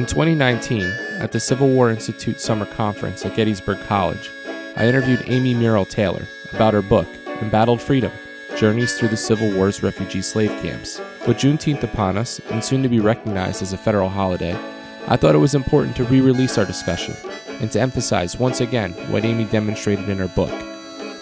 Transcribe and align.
In 0.00 0.06
2019, 0.06 0.84
at 1.18 1.30
the 1.30 1.38
Civil 1.38 1.68
War 1.68 1.90
Institute 1.90 2.40
Summer 2.40 2.64
Conference 2.64 3.26
at 3.26 3.36
Gettysburg 3.36 3.78
College, 3.86 4.30
I 4.74 4.88
interviewed 4.88 5.22
Amy 5.26 5.52
Murrell 5.52 5.84
Taylor 5.84 6.26
about 6.54 6.72
her 6.72 6.80
book, 6.80 7.06
Embattled 7.42 7.82
Freedom 7.82 8.10
Journeys 8.56 8.98
Through 8.98 9.08
the 9.08 9.18
Civil 9.18 9.54
War's 9.54 9.82
Refugee 9.82 10.22
Slave 10.22 10.52
Camps. 10.62 11.02
With 11.28 11.36
Juneteenth 11.36 11.82
upon 11.82 12.16
us, 12.16 12.40
and 12.48 12.64
soon 12.64 12.82
to 12.82 12.88
be 12.88 12.98
recognized 12.98 13.60
as 13.60 13.74
a 13.74 13.76
federal 13.76 14.08
holiday, 14.08 14.58
I 15.06 15.18
thought 15.18 15.34
it 15.34 15.38
was 15.38 15.54
important 15.54 15.94
to 15.96 16.04
re 16.04 16.22
release 16.22 16.56
our 16.56 16.64
discussion 16.64 17.14
and 17.60 17.70
to 17.72 17.80
emphasize 17.82 18.38
once 18.38 18.62
again 18.62 18.92
what 19.12 19.26
Amy 19.26 19.44
demonstrated 19.44 20.08
in 20.08 20.16
her 20.16 20.28
book. 20.28 20.64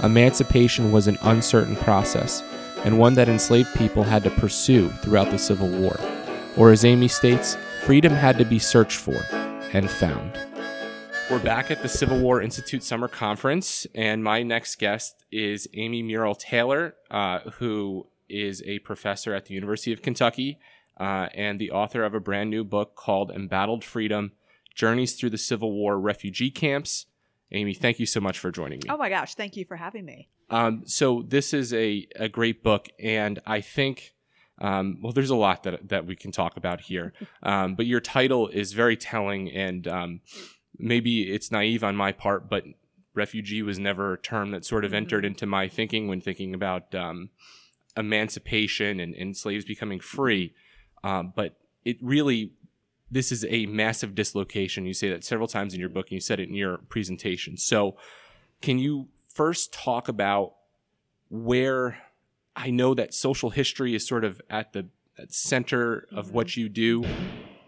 Emancipation 0.05 0.93
was 0.93 1.09
an 1.09 1.19
uncertain 1.23 1.75
process, 1.75 2.45
and 2.85 2.97
one 2.97 3.15
that 3.15 3.29
enslaved 3.29 3.75
people 3.75 4.05
had 4.05 4.23
to 4.23 4.31
pursue 4.31 4.89
throughout 5.03 5.33
the 5.33 5.39
Civil 5.39 5.69
War. 5.69 5.99
Or, 6.57 6.71
as 6.71 6.85
Amy 6.85 7.09
states, 7.09 7.57
freedom 7.89 8.12
had 8.12 8.36
to 8.36 8.44
be 8.44 8.58
searched 8.58 8.99
for 8.99 9.17
and 9.72 9.90
found. 9.90 10.39
We're 11.31 11.43
back 11.43 11.71
at 11.71 11.81
the 11.81 11.89
Civil 11.89 12.18
War 12.18 12.43
Institute 12.43 12.82
Summer 12.82 13.08
Conference, 13.08 13.86
and 13.94 14.22
my 14.22 14.43
next 14.43 14.76
guest 14.76 15.25
is 15.32 15.67
Amy 15.72 16.03
Murrell 16.03 16.35
Taylor, 16.35 16.96
uh, 17.11 17.39
who 17.54 18.07
is 18.29 18.63
a 18.66 18.80
professor 18.80 19.32
at 19.32 19.46
the 19.46 19.54
University 19.54 19.90
of 19.90 20.03
Kentucky 20.03 20.58
uh, 21.00 21.29
and 21.32 21.58
the 21.58 21.71
author 21.71 22.04
of 22.04 22.13
a 22.13 22.21
brand 22.21 22.50
new 22.50 22.63
book 22.63 22.94
called 22.94 23.30
Embattled 23.30 23.82
Freedom 23.82 24.32
Journeys 24.75 25.14
Through 25.14 25.30
the 25.30 25.39
Civil 25.39 25.72
War 25.72 25.99
Refugee 25.99 26.50
Camps. 26.50 27.07
Amy, 27.52 27.72
thank 27.72 27.99
you 27.99 28.05
so 28.05 28.21
much 28.21 28.39
for 28.39 28.50
joining 28.50 28.80
me. 28.80 28.91
Oh 28.91 28.99
my 28.99 29.08
gosh, 29.08 29.35
thank 29.35 29.57
you 29.57 29.64
for 29.64 29.77
having 29.77 30.05
me. 30.05 30.29
Um, 30.50 30.82
so, 30.85 31.25
this 31.27 31.55
is 31.55 31.72
a, 31.72 32.06
a 32.16 32.28
great 32.28 32.62
book, 32.62 32.89
and 33.00 33.41
I 33.47 33.62
think. 33.62 34.12
Um, 34.61 34.98
well, 35.03 35.12
there's 35.12 35.30
a 35.30 35.36
lot 35.36 35.62
that 35.64 35.89
that 35.89 36.06
we 36.06 36.17
can 36.17 36.33
talk 36.33 36.56
about 36.56 36.80
here, 36.83 37.12
um, 37.42 37.75
but 37.75 37.86
your 37.86 38.00
title 38.00 38.48
is 38.48 38.72
very 38.72 38.97
telling, 38.97 39.50
and 39.50 39.86
um, 39.86 40.20
maybe 40.78 41.33
it's 41.33 41.50
naive 41.50 41.84
on 41.84 41.96
my 41.96 42.12
part, 42.12 42.48
but 42.48 42.64
refugee 43.14 43.62
was 43.62 43.78
never 43.78 44.14
a 44.14 44.18
term 44.18 44.52
that 44.52 44.64
sort 44.64 44.84
of 44.84 44.94
entered 44.94 45.24
Mm-hmm. 45.24 45.33
into 45.33 45.46
my 45.46 45.68
thinking 45.68 46.08
when 46.08 46.20
thinking 46.20 46.55
about 46.55 46.94
um, 46.94 47.30
emancipation 47.96 49.00
and, 49.00 49.14
and 49.14 49.36
slaves 49.36 49.64
becoming 49.64 50.00
free. 50.00 50.55
Um, 51.02 51.33
but 51.34 51.56
it 51.84 51.96
really, 52.00 52.52
this 53.11 53.33
is 53.33 53.44
a 53.48 53.66
massive 53.66 54.14
dislocation. 54.14 54.86
You 54.86 54.94
say 54.94 55.11
that 55.11 55.24
several 55.24 55.48
times 55.48 55.74
in 55.74 55.80
your 55.80 55.88
book, 55.88 56.06
and 56.06 56.12
you 56.12 56.20
said 56.20 56.40
it 56.40 56.48
in 56.48 56.55
your 56.55 56.78
presentation. 56.78 57.56
So, 57.56 57.96
can 58.61 58.78
you 58.78 59.08
first 59.28 59.72
talk 59.72 60.08
about 60.08 60.55
where 61.28 61.98
I 62.59 62.70
know 62.70 62.92
that 62.95 63.14
social 63.14 63.51
history 63.51 63.95
is 63.95 64.06
sort 64.06 64.25
of 64.25 64.42
at 64.51 64.73
the 64.73 64.89
at 65.17 65.33
center 65.33 66.09
of 66.12 66.27
mm-hmm. 66.27 66.34
what 66.34 66.56
you 66.56 66.69
do? 66.69 67.05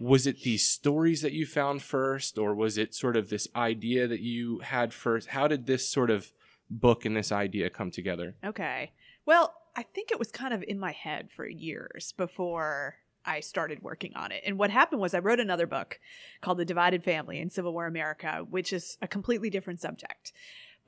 Was 0.01 0.27
it 0.27 0.43
these 0.43 0.67
stories 0.67 1.23
that 1.23 1.33
you 1.33 1.47
found 1.47 1.83
first, 1.83 2.39
or 2.39 2.55
was 2.55 2.77
it 2.77 2.95
sort 2.95 3.17
of 3.17 3.29
this 3.29 3.47
idea 3.55 4.09
that 4.09 4.21
you 4.21 4.59
had 4.61 4.93
first? 4.93 5.29
How 5.29 5.47
did 5.47 5.67
this 5.67 5.89
sort 5.89 6.11
of 6.11 6.33
book 6.69 7.05
and 7.05 7.17
this 7.17 7.31
idea 7.31 7.71
come 7.71 7.93
together? 7.93 8.35
Okay. 8.45 8.93
Well, 9.27 9.55
I 9.77 9.85
think 9.85 10.11
it 10.11 10.19
was 10.19 10.33
kind 10.33 10.53
of 10.53 10.65
in 10.67 10.79
my 10.79 10.93
head 10.93 11.31
for 11.31 11.47
years 11.47 12.13
before 12.17 12.97
I 13.25 13.41
started 13.41 13.83
working 13.83 14.13
on 14.17 14.33
it. 14.33 14.43
And 14.45 14.59
what 14.59 14.71
happened 14.71 15.01
was 15.01 15.15
I 15.15 15.19
wrote 15.19 15.39
another 15.39 15.67
book 15.67 16.01
called 16.41 16.59
The 16.59 16.65
Divided 16.65 17.05
Family 17.05 17.39
in 17.39 17.51
Civil 17.51 17.73
War 17.73 17.87
America, 17.87 18.45
which 18.49 18.73
is 18.73 18.97
a 19.03 19.09
completely 19.09 19.51
different 19.51 19.81
subject. 19.81 20.33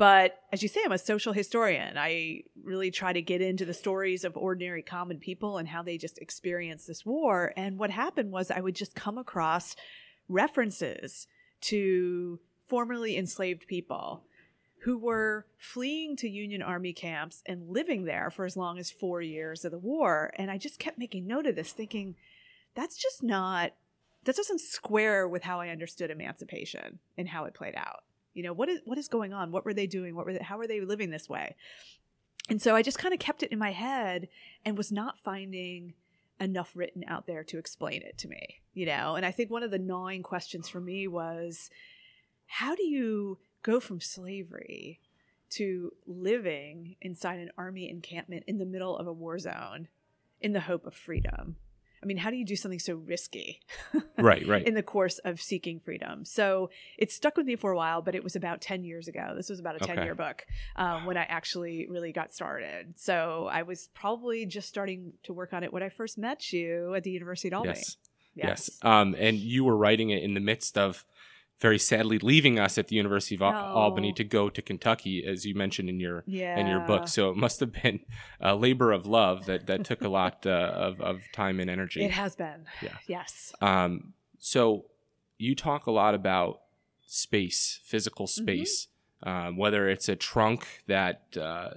But 0.02 0.40
as 0.52 0.64
you 0.64 0.68
say, 0.68 0.80
I'm 0.84 0.90
a 0.90 0.98
social 0.98 1.32
historian. 1.32 1.96
I 1.96 2.42
really 2.60 2.90
try 2.90 3.12
to 3.12 3.22
get 3.22 3.40
into 3.40 3.64
the 3.64 3.72
stories 3.72 4.24
of 4.24 4.36
ordinary 4.36 4.82
common 4.82 5.18
people 5.18 5.58
and 5.58 5.68
how 5.68 5.84
they 5.84 5.96
just 5.96 6.18
experience 6.18 6.86
this 6.86 7.06
war. 7.06 7.52
And 7.56 7.78
what 7.78 7.90
happened 7.90 8.32
was 8.32 8.50
I 8.50 8.58
would 8.58 8.74
just 8.74 8.96
come 8.96 9.16
across 9.16 9.76
references 10.28 11.28
to 11.60 12.40
formerly 12.66 13.16
enslaved 13.16 13.68
people 13.68 14.24
who 14.80 14.98
were 14.98 15.46
fleeing 15.56 16.16
to 16.16 16.28
Union 16.28 16.62
Army 16.62 16.92
camps 16.92 17.40
and 17.46 17.68
living 17.68 18.04
there 18.04 18.28
for 18.28 18.44
as 18.44 18.56
long 18.56 18.80
as 18.80 18.90
four 18.90 19.22
years 19.22 19.64
of 19.64 19.70
the 19.70 19.78
war. 19.78 20.32
And 20.36 20.50
I 20.50 20.58
just 20.58 20.80
kept 20.80 20.98
making 20.98 21.28
note 21.28 21.46
of 21.46 21.54
this, 21.54 21.70
thinking, 21.70 22.16
that's 22.74 23.00
just 23.00 23.22
not, 23.22 23.74
that 24.24 24.34
doesn't 24.34 24.62
square 24.62 25.28
with 25.28 25.44
how 25.44 25.60
I 25.60 25.68
understood 25.68 26.10
emancipation 26.10 26.98
and 27.16 27.28
how 27.28 27.44
it 27.44 27.54
played 27.54 27.76
out. 27.76 28.02
You 28.34 28.42
know, 28.42 28.52
what 28.52 28.68
is 28.68 28.80
what 28.84 28.98
is 28.98 29.08
going 29.08 29.32
on? 29.32 29.52
What 29.52 29.64
were 29.64 29.74
they 29.74 29.86
doing? 29.86 30.14
What 30.14 30.26
were 30.26 30.32
they, 30.34 30.42
how 30.42 30.58
were 30.58 30.66
they 30.66 30.80
living 30.80 31.10
this 31.10 31.28
way? 31.28 31.56
And 32.48 32.60
so 32.60 32.74
I 32.74 32.82
just 32.82 32.98
kind 32.98 33.14
of 33.14 33.20
kept 33.20 33.42
it 33.42 33.52
in 33.52 33.58
my 33.58 33.72
head 33.72 34.28
and 34.64 34.76
was 34.76 34.90
not 34.90 35.18
finding 35.18 35.94
enough 36.40 36.72
written 36.74 37.04
out 37.06 37.26
there 37.26 37.44
to 37.44 37.58
explain 37.58 38.02
it 38.02 38.18
to 38.18 38.28
me, 38.28 38.60
you 38.74 38.84
know? 38.84 39.14
And 39.14 39.24
I 39.24 39.30
think 39.30 39.50
one 39.50 39.62
of 39.62 39.70
the 39.70 39.78
gnawing 39.78 40.22
questions 40.22 40.68
for 40.68 40.80
me 40.80 41.06
was 41.06 41.70
how 42.46 42.74
do 42.74 42.84
you 42.84 43.38
go 43.62 43.78
from 43.78 44.00
slavery 44.00 45.00
to 45.50 45.92
living 46.06 46.96
inside 47.00 47.38
an 47.38 47.50
army 47.56 47.88
encampment 47.88 48.44
in 48.46 48.58
the 48.58 48.66
middle 48.66 48.96
of 48.96 49.06
a 49.06 49.12
war 49.12 49.38
zone 49.38 49.88
in 50.40 50.52
the 50.52 50.60
hope 50.60 50.84
of 50.84 50.94
freedom? 50.94 51.56
I 52.02 52.06
mean, 52.06 52.16
how 52.16 52.30
do 52.30 52.36
you 52.36 52.44
do 52.44 52.56
something 52.56 52.80
so 52.80 52.94
risky? 52.94 53.60
Right, 54.18 54.46
right. 54.46 54.64
in 54.64 54.74
the 54.74 54.82
course 54.82 55.18
of 55.24 55.40
seeking 55.40 55.80
freedom. 55.80 56.24
So 56.24 56.70
it 56.96 57.10
stuck 57.10 57.36
with 57.36 57.46
me 57.46 57.56
for 57.56 57.72
a 57.72 57.76
while, 57.76 58.02
but 58.02 58.14
it 58.14 58.22
was 58.22 58.36
about 58.36 58.60
10 58.60 58.84
years 58.84 59.08
ago. 59.08 59.32
This 59.34 59.48
was 59.48 59.58
about 59.58 59.80
a 59.80 59.84
Okay. 59.84 59.94
10 59.96 60.04
year 60.04 60.14
book 60.14 60.46
um, 60.76 61.06
when 61.06 61.16
I 61.16 61.22
actually 61.24 61.88
really 61.88 62.12
got 62.12 62.32
started. 62.32 62.94
So 62.96 63.48
I 63.50 63.62
was 63.62 63.88
probably 63.94 64.46
just 64.46 64.68
starting 64.68 65.14
to 65.24 65.32
work 65.32 65.52
on 65.52 65.64
it 65.64 65.72
when 65.72 65.82
I 65.82 65.88
first 65.88 66.18
met 66.18 66.52
you 66.52 66.94
at 66.94 67.02
the 67.02 67.10
University 67.10 67.48
of 67.48 67.54
Albany. 67.54 67.78
Yes. 67.78 67.96
Yes. 68.34 68.78
Um, 68.82 69.16
and 69.18 69.36
you 69.36 69.64
were 69.64 69.76
writing 69.76 70.10
it 70.10 70.22
in 70.22 70.34
the 70.34 70.40
midst 70.40 70.78
of 70.78 71.04
very 71.62 71.78
sadly 71.78 72.18
leaving 72.18 72.58
us 72.58 72.76
at 72.76 72.88
the 72.88 72.96
University 72.96 73.36
of 73.36 73.42
Al- 73.42 73.52
No. 73.52 73.58
Albany 73.82 74.12
to 74.14 74.24
go 74.24 74.50
to 74.50 74.60
Kentucky, 74.60 75.24
as 75.24 75.46
you 75.46 75.54
mentioned 75.54 75.88
in 75.88 75.98
your 76.00 76.24
Yeah. 76.26 76.58
in 76.60 76.66
your 76.66 76.80
book. 76.80 77.08
So 77.08 77.30
it 77.30 77.36
must 77.36 77.60
have 77.60 77.72
been 77.82 78.00
a 78.40 78.54
labor 78.54 78.92
of 78.92 79.06
love 79.06 79.46
that 79.46 79.66
that 79.68 79.84
took 79.84 80.02
a 80.02 80.08
lot 80.20 80.44
uh, 80.46 80.50
of 80.86 81.00
of 81.00 81.22
time 81.32 81.60
and 81.60 81.70
energy. 81.70 82.04
It 82.04 82.10
has 82.10 82.34
been. 82.36 82.66
Yeah. 82.82 82.96
Yes. 83.06 83.54
Um, 83.60 84.12
so 84.38 84.86
you 85.38 85.54
talk 85.54 85.86
a 85.86 85.92
lot 86.02 86.14
about 86.14 86.60
space, 87.06 87.80
physical 87.84 88.26
Mm-hmm. 88.26 88.42
space, 88.42 88.88
um, 89.22 89.56
whether 89.56 89.88
it's 89.88 90.08
a 90.08 90.16
trunk 90.16 90.82
that 90.86 91.22
uh, 91.36 91.70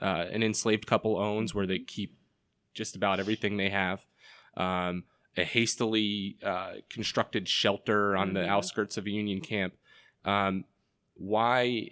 uh, 0.00 0.24
an 0.32 0.42
enslaved 0.42 0.86
couple 0.86 1.16
owns, 1.18 1.54
where 1.54 1.66
they 1.66 1.78
keep 1.78 2.16
just 2.74 2.96
about 2.96 3.20
everything 3.20 3.56
they 3.58 3.70
have. 3.70 4.06
Um, 4.56 5.04
a 5.38 5.44
hastily 5.44 6.36
uh, 6.42 6.72
constructed 6.90 7.48
shelter 7.48 8.16
on 8.16 8.34
the 8.34 8.40
Mhm. 8.40 8.48
outskirts 8.48 8.96
of 8.96 9.06
a 9.06 9.10
Union 9.10 9.40
camp. 9.40 9.74
Um, 10.24 10.64
why 11.14 11.90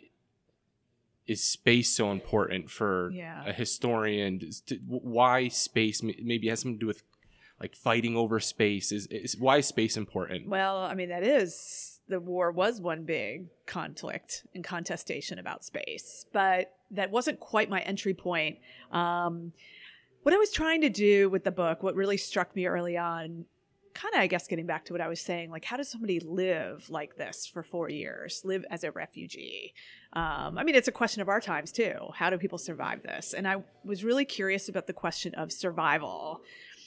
is 1.27 1.43
space 1.43 1.89
so 1.91 2.11
important 2.13 2.71
for 2.71 3.11
Yeah. 3.13 3.45
a 3.47 3.53
historian? 3.53 4.41
Why 4.87 5.49
space? 5.49 6.03
Maybe 6.03 6.49
has 6.49 6.61
something 6.61 6.77
to 6.79 6.81
do 6.81 6.87
with 6.87 7.03
like 7.61 7.75
fighting 7.75 8.17
over 8.17 8.39
space. 8.39 8.93
Is, 8.93 9.07
is 9.07 9.37
why 9.37 9.59
is 9.59 9.67
space 9.67 9.97
important? 9.97 10.47
Well, 10.49 10.77
I 10.79 10.95
mean, 10.95 11.09
that 11.09 11.23
is 11.23 12.01
the 12.09 12.21
war 12.21 12.53
was 12.53 12.81
one 12.81 13.05
big 13.05 13.47
conflict 13.65 14.47
and 14.55 14.63
contestation 14.63 15.39
about 15.39 15.65
space, 15.65 16.27
but 16.33 16.77
that 16.91 17.11
wasn't 17.11 17.41
quite 17.41 17.69
my 17.71 17.81
entry 17.81 18.15
point. 18.15 18.59
Um, 18.93 19.53
what 20.27 20.35
I 20.35 20.39
was 20.39 20.51
trying 20.51 20.81
to 20.81 20.89
do 20.89 21.31
with 21.31 21.45
the 21.45 21.53
book, 21.53 21.85
what 21.85 21.95
really 21.95 22.17
struck 22.17 22.57
me 22.57 22.67
early 22.67 22.99
on, 22.99 23.45
kind 23.95 24.13
of, 24.13 24.21
I 24.21 24.27
guess, 24.27 24.49
getting 24.49 24.67
back 24.67 24.85
to 24.87 24.93
what 24.93 25.01
I 25.01 25.07
was 25.07 25.21
saying, 25.21 25.53
like, 25.53 25.65
how 25.65 25.77
does 25.77 25.89
somebody 25.89 26.19
live 26.19 26.91
like 26.91 27.15
this 27.15 27.47
for 27.47 27.63
four 27.63 27.89
years, 27.89 28.41
live 28.43 28.65
as 28.69 28.83
a 28.83 28.91
refugee? 28.91 29.73
Um, 30.15 30.59
I 30.59 30.65
mean, 30.65 30.75
it's 30.75 30.89
a 30.89 30.93
question 30.93 31.23
of 31.23 31.29
our 31.29 31.41
times, 31.41 31.71
too. 31.71 31.95
How 32.13 32.29
do 32.29 32.39
people 32.39 32.59
survive 32.59 33.05
this? 33.05 33.35
And 33.35 33.47
I 33.47 33.63
was 33.85 34.03
really 34.03 34.25
curious 34.25 34.69
about 34.69 34.89
the 34.89 34.93
question 34.93 35.33
of 35.37 35.53
survival 35.53 36.41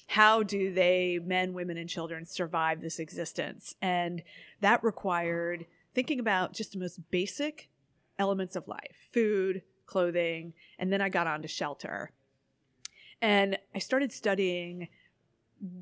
how 0.07 0.43
do 0.43 0.73
they, 0.73 1.17
men, 1.23 1.53
women, 1.53 1.77
and 1.77 1.87
children, 1.87 2.25
survive 2.25 2.81
this 2.81 2.99
existence? 2.99 3.73
And 3.81 4.21
that 4.59 4.83
required 4.83 5.65
thinking 5.95 6.19
about 6.19 6.51
just 6.51 6.73
the 6.73 6.79
most 6.79 6.99
basic 7.09 7.69
elements 8.17 8.57
of 8.57 8.67
life 8.67 8.97
food, 9.13 9.61
clothing, 9.85 10.55
and 10.77 10.91
then 10.91 10.99
I 10.99 11.07
got 11.07 11.27
on 11.27 11.41
to 11.43 11.47
shelter. 11.47 12.11
And 13.21 13.57
I 13.75 13.79
started 13.79 14.11
studying 14.11 14.87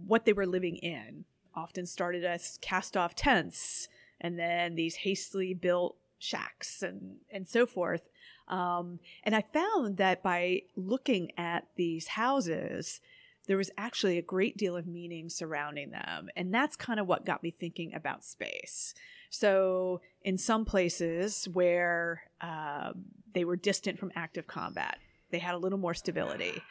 what 0.05 0.25
they 0.25 0.33
were 0.33 0.47
living 0.47 0.77
in. 0.77 1.25
Often 1.55 1.87
started 1.87 2.23
as 2.23 2.57
cast 2.61 2.95
off 2.95 3.15
tents 3.15 3.87
and 4.19 4.37
then 4.37 4.75
these 4.75 4.95
hastily 4.95 5.53
built 5.53 5.95
shacks 6.19 6.81
and, 6.81 7.17
and 7.31 7.47
so 7.47 7.65
forth. 7.65 8.01
Um, 8.47 8.99
and 9.23 9.35
I 9.35 9.43
found 9.53 9.97
that 9.97 10.23
by 10.23 10.63
looking 10.75 11.31
at 11.37 11.67
these 11.75 12.07
houses, 12.07 13.01
there 13.47 13.57
was 13.57 13.71
actually 13.77 14.17
a 14.17 14.21
great 14.21 14.57
deal 14.57 14.75
of 14.75 14.87
meaning 14.87 15.29
surrounding 15.29 15.91
them. 15.91 16.29
And 16.35 16.53
that's 16.53 16.75
kind 16.75 16.99
of 16.99 17.07
what 17.07 17.25
got 17.25 17.43
me 17.43 17.51
thinking 17.51 17.93
about 17.93 18.25
space. 18.25 18.93
So, 19.29 20.01
in 20.23 20.37
some 20.37 20.65
places 20.65 21.47
where 21.51 22.23
um, 22.41 23.05
they 23.33 23.45
were 23.45 23.57
distant 23.57 23.99
from 23.99 24.11
active 24.15 24.47
combat, 24.47 24.97
they 25.31 25.39
had 25.39 25.55
a 25.55 25.57
little 25.57 25.77
more 25.77 25.93
stability. 25.93 26.61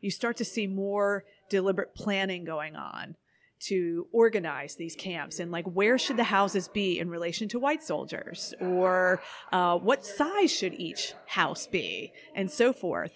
You 0.00 0.10
start 0.10 0.36
to 0.38 0.44
see 0.44 0.66
more 0.66 1.24
deliberate 1.48 1.94
planning 1.94 2.44
going 2.44 2.76
on. 2.76 3.16
to 3.58 4.06
organize 4.12 4.76
these 4.76 4.94
camps 4.94 5.40
and 5.40 5.50
like 5.50 5.64
where 5.64 5.96
should 5.96 6.18
the 6.18 6.24
houses 6.24 6.68
be 6.68 6.98
in 6.98 7.08
relation 7.08 7.48
to 7.48 7.58
white 7.58 7.82
soldiers 7.82 8.52
or 8.60 9.18
uh, 9.50 9.78
what 9.78 10.04
size 10.04 10.52
should 10.52 10.74
each 10.74 11.14
house 11.26 11.66
be 11.66 12.12
and 12.34 12.50
so 12.50 12.70
forth 12.70 13.12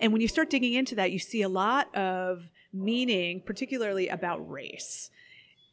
and 0.00 0.12
when 0.12 0.22
you 0.22 0.28
start 0.28 0.48
digging 0.48 0.74
into 0.74 0.94
that 0.94 1.10
you 1.10 1.18
see 1.18 1.42
a 1.42 1.48
lot 1.48 1.92
of 1.92 2.48
meaning 2.72 3.40
particularly 3.44 4.06
about 4.08 4.48
race 4.48 5.10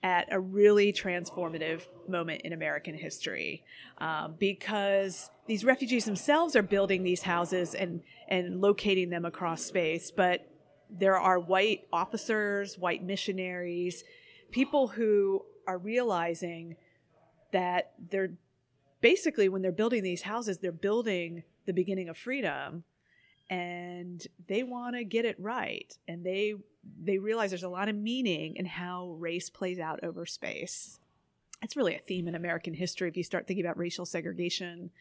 at 0.03 0.27
a 0.31 0.39
really 0.39 0.91
transformative 0.91 1.81
moment 2.07 2.41
in 2.41 2.53
American 2.53 2.95
history 2.95 3.63
um, 3.99 4.35
because 4.39 5.29
these 5.51 5.65
refugees 5.65 6.05
themselves 6.05 6.55
are 6.55 6.63
building 6.63 7.03
these 7.03 7.23
houses 7.23 7.75
and, 7.75 8.01
and 8.29 8.61
locating 8.61 9.09
them 9.09 9.25
across 9.25 9.61
space, 9.61 10.09
but 10.09 10.47
there 10.89 11.17
are 11.17 11.37
white 11.37 11.81
officers, 11.91 12.79
white 12.79 13.03
missionaries, 13.03 14.05
people 14.51 14.87
who 14.87 15.43
are 15.67 15.77
realizing 15.77 16.77
that 17.51 17.91
they're 18.09 18.31
basically, 19.01 19.49
when 19.49 19.61
they're 19.61 19.73
building 19.73 20.03
these 20.03 20.21
houses, 20.21 20.59
they're 20.59 20.71
building 20.71 21.43
the 21.65 21.73
beginning 21.73 22.07
of 22.07 22.17
freedom 22.17 22.85
and 23.49 24.25
they 24.47 24.63
want 24.63 24.95
to 24.95 25.03
get 25.03 25.25
it 25.25 25.35
right 25.37 25.97
and 26.07 26.23
they 26.25 26.53
they 27.03 27.17
realize 27.17 27.51
there's 27.51 27.63
a 27.63 27.67
lot 27.69 27.89
of 27.89 27.95
meaning 27.97 28.55
in 28.55 28.65
how 28.65 29.17
race 29.19 29.49
plays 29.49 29.79
out 29.79 30.01
over 30.01 30.25
space. 30.25 30.97
It's 31.61 31.75
really 31.75 31.93
a 31.93 31.99
theme 31.99 32.29
in 32.29 32.35
american 32.35 32.73
history 32.73 33.09
if 33.09 33.17
you 33.17 33.23
start 33.23 33.47
thinking 33.47 33.65
about 33.65 33.77
racial 33.77 34.05
segregation 34.05 34.91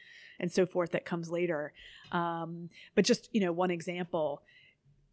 and 0.40 0.50
so 0.50 0.66
forth 0.66 0.90
that 0.90 1.04
comes 1.04 1.30
later 1.30 1.72
um, 2.12 2.68
but 2.94 3.04
just 3.04 3.28
you 3.32 3.40
know 3.40 3.52
one 3.52 3.70
example 3.70 4.42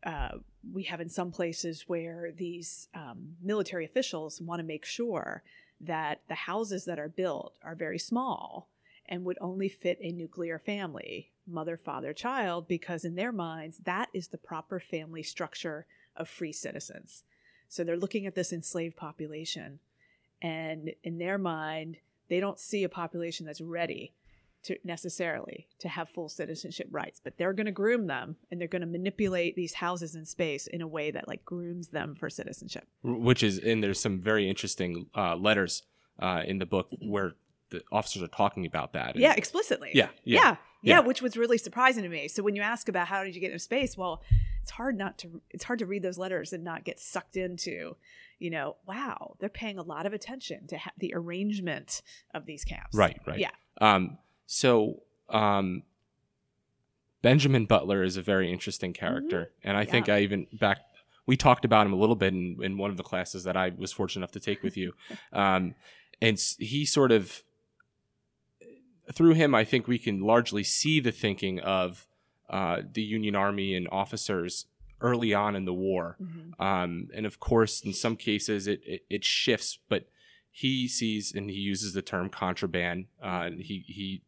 uh, 0.06 0.30
we 0.74 0.84
have 0.84 1.02
in 1.02 1.10
some 1.10 1.32
places 1.32 1.86
where 1.88 2.32
these 2.36 2.88
um, 2.96 3.36
military 3.42 3.86
officials 3.86 4.42
want 4.42 4.60
to 4.60 4.66
make 4.66 4.86
sure 4.86 5.44
that 5.82 6.22
the 6.28 6.36
houses 6.36 6.86
that 6.86 7.00
are 7.00 7.10
built 7.10 7.54
are 7.64 7.76
very 7.76 8.00
small 8.00 8.68
and 9.08 9.24
would 9.24 9.38
only 9.40 9.70
fit 9.70 9.98
a 10.02 10.12
nuclear 10.12 10.60
family 10.60 11.32
mother, 11.48 11.78
father, 11.78 12.14
child, 12.14 12.68
because 12.68 13.06
in 13.06 13.16
their 13.16 13.32
minds, 13.32 13.78
that 13.86 14.10
is 14.14 14.28
the 14.28 14.38
proper 14.38 14.80
family 14.80 15.24
structure 15.24 15.86
of 16.16 16.28
free 16.28 16.52
citizens. 16.52 17.24
So 17.70 17.84
they're 17.84 17.98
looking 17.98 18.26
at 18.26 18.36
this 18.36 18.52
enslaved 18.52 18.98
population, 18.98 19.80
and 20.42 20.92
in 21.04 21.18
their 21.18 21.38
mind, 21.38 21.98
they 22.28 22.40
don't 22.40 22.60
see 22.60 22.84
a 22.84 22.90
population 22.90 23.46
that's 23.46 23.62
ready 23.62 24.12
to 24.68 24.78
necessarily 24.84 25.68
to 25.80 25.88
have 25.88 26.10
full 26.10 26.30
citizenship 26.30 26.88
rights 26.92 27.20
but 27.24 27.38
they're 27.38 27.54
going 27.54 27.66
to 27.66 27.72
groom 27.72 28.08
them 28.08 28.36
and 28.52 28.62
they're 28.62 28.68
going 28.68 28.82
to 28.82 28.88
manipulate 28.88 29.56
these 29.56 29.74
houses 29.74 30.16
in 30.16 30.26
space 30.26 30.68
in 30.68 30.82
a 30.82 30.88
way 30.88 31.12
that 31.12 31.28
like 31.28 31.44
grooms 31.44 31.90
them 31.90 32.16
for 32.16 32.30
citizenship 32.30 32.88
which 33.04 33.44
is 33.44 33.60
and 33.60 33.84
there's 33.84 34.00
some 34.00 34.22
very 34.22 34.50
interesting 34.50 35.08
uh, 35.16 35.36
letters 35.36 35.84
uh, 36.20 36.42
in 36.46 36.58
the 36.58 36.66
book 36.66 36.88
where 37.02 37.34
the 37.70 37.82
officers 37.92 38.24
are 38.24 38.28
talking 38.28 38.66
about 38.66 38.94
that. 38.94 39.14
And, 39.14 39.22
yeah, 39.22 39.34
explicitly. 39.36 39.92
Yeah, 39.94 40.10
yeah, 40.24 40.40
yeah, 40.40 40.56
yeah, 40.82 41.00
which 41.00 41.22
was 41.22 41.38
really 41.38 41.58
surprising 41.58 42.04
to 42.04 42.10
me. 42.10 42.28
So 42.28 42.44
when 42.44 42.56
you 42.56 42.62
ask 42.62 42.88
about 42.90 43.08
how 43.08 43.24
did 43.24 43.36
you 43.36 43.42
get 43.42 43.52
into 43.52 43.60
space, 43.60 43.98
well, 43.98 44.24
it's 44.62 44.72
hard 44.72 44.98
not 44.98 45.18
to 45.20 45.42
it's 45.50 45.64
hard 45.64 45.80
to 45.80 45.86
read 45.86 46.04
those 46.04 46.18
letters 46.18 46.54
and 46.54 46.64
not 46.64 46.84
get 46.84 47.00
sucked 47.00 47.38
into, 47.38 47.96
you 48.40 48.50
know, 48.50 48.78
wow, 48.88 49.36
they're 49.40 49.50
paying 49.50 49.78
a 49.78 49.84
lot 49.84 50.06
of 50.06 50.14
attention 50.14 50.68
to 50.68 50.78
ha- 50.78 50.92
the 50.98 51.14
arrangement 51.16 52.02
of 52.34 52.46
these 52.46 52.64
camps. 52.64 52.96
Right, 52.96 53.20
right. 53.26 53.40
Yeah. 53.40 53.52
Um, 53.80 54.18
so 54.48 55.04
um, 55.30 55.84
Benjamin 57.22 57.66
Butler 57.66 58.04
is 58.04 58.18
a 58.18 58.22
very 58.24 58.52
interesting 58.52 58.94
character, 58.94 59.52
mm-hmm. 59.52 59.70
and 59.70 59.78
I 59.78 59.86
think 59.86 60.10
I 60.10 60.22
even 60.22 60.48
back 60.54 60.80
we 61.28 61.38
talked 61.38 61.66
about 61.66 61.86
him 61.86 61.94
a 61.94 61.98
little 61.98 62.16
bit 62.16 62.34
in, 62.34 62.58
in 62.64 62.78
one 62.78 62.90
of 62.90 62.98
the 62.98 63.04
classes 63.04 63.44
that 63.44 63.56
I 63.56 63.74
was 63.78 63.92
fortunate 63.92 64.22
enough 64.22 64.32
to 64.32 64.40
take 64.40 64.64
with 64.64 64.76
you. 64.76 64.94
Um, 65.34 65.76
and 66.20 66.40
he 66.58 66.84
sort 66.86 67.12
of 67.12 67.44
through 69.14 69.34
him, 69.34 69.56
I 69.56 69.64
think 69.64 69.88
we 69.88 70.00
can 70.00 70.22
largely 70.22 70.64
see 70.64 71.00
the 71.00 71.12
thinking 71.12 71.60
of 71.60 72.08
uh, 72.50 72.82
the 72.92 73.02
Union 73.02 73.36
Army 73.36 73.76
and 73.76 73.88
officers 73.92 74.66
early 75.02 75.34
on 75.34 75.56
in 75.56 75.66
the 75.66 75.74
war. 75.74 76.18
Mm-hmm. 76.22 76.62
Um, 76.62 77.10
and 77.14 77.26
of 77.26 77.40
course, 77.40 77.82
in 77.82 77.94
some 77.94 78.16
cases, 78.16 78.68
it, 78.68 78.82
it, 78.86 79.06
it, 79.10 79.26
shifts, 79.26 79.80
but 79.90 80.10
he 80.50 80.88
sees 80.88 81.34
and 81.34 81.50
he 81.50 81.58
uses 81.58 81.94
the 81.94 82.02
term 82.02 82.30
contraband. 82.30 83.06
Uh, 83.22 83.44
and 83.46 83.62
he, 83.62 83.84
he, 83.88 84.22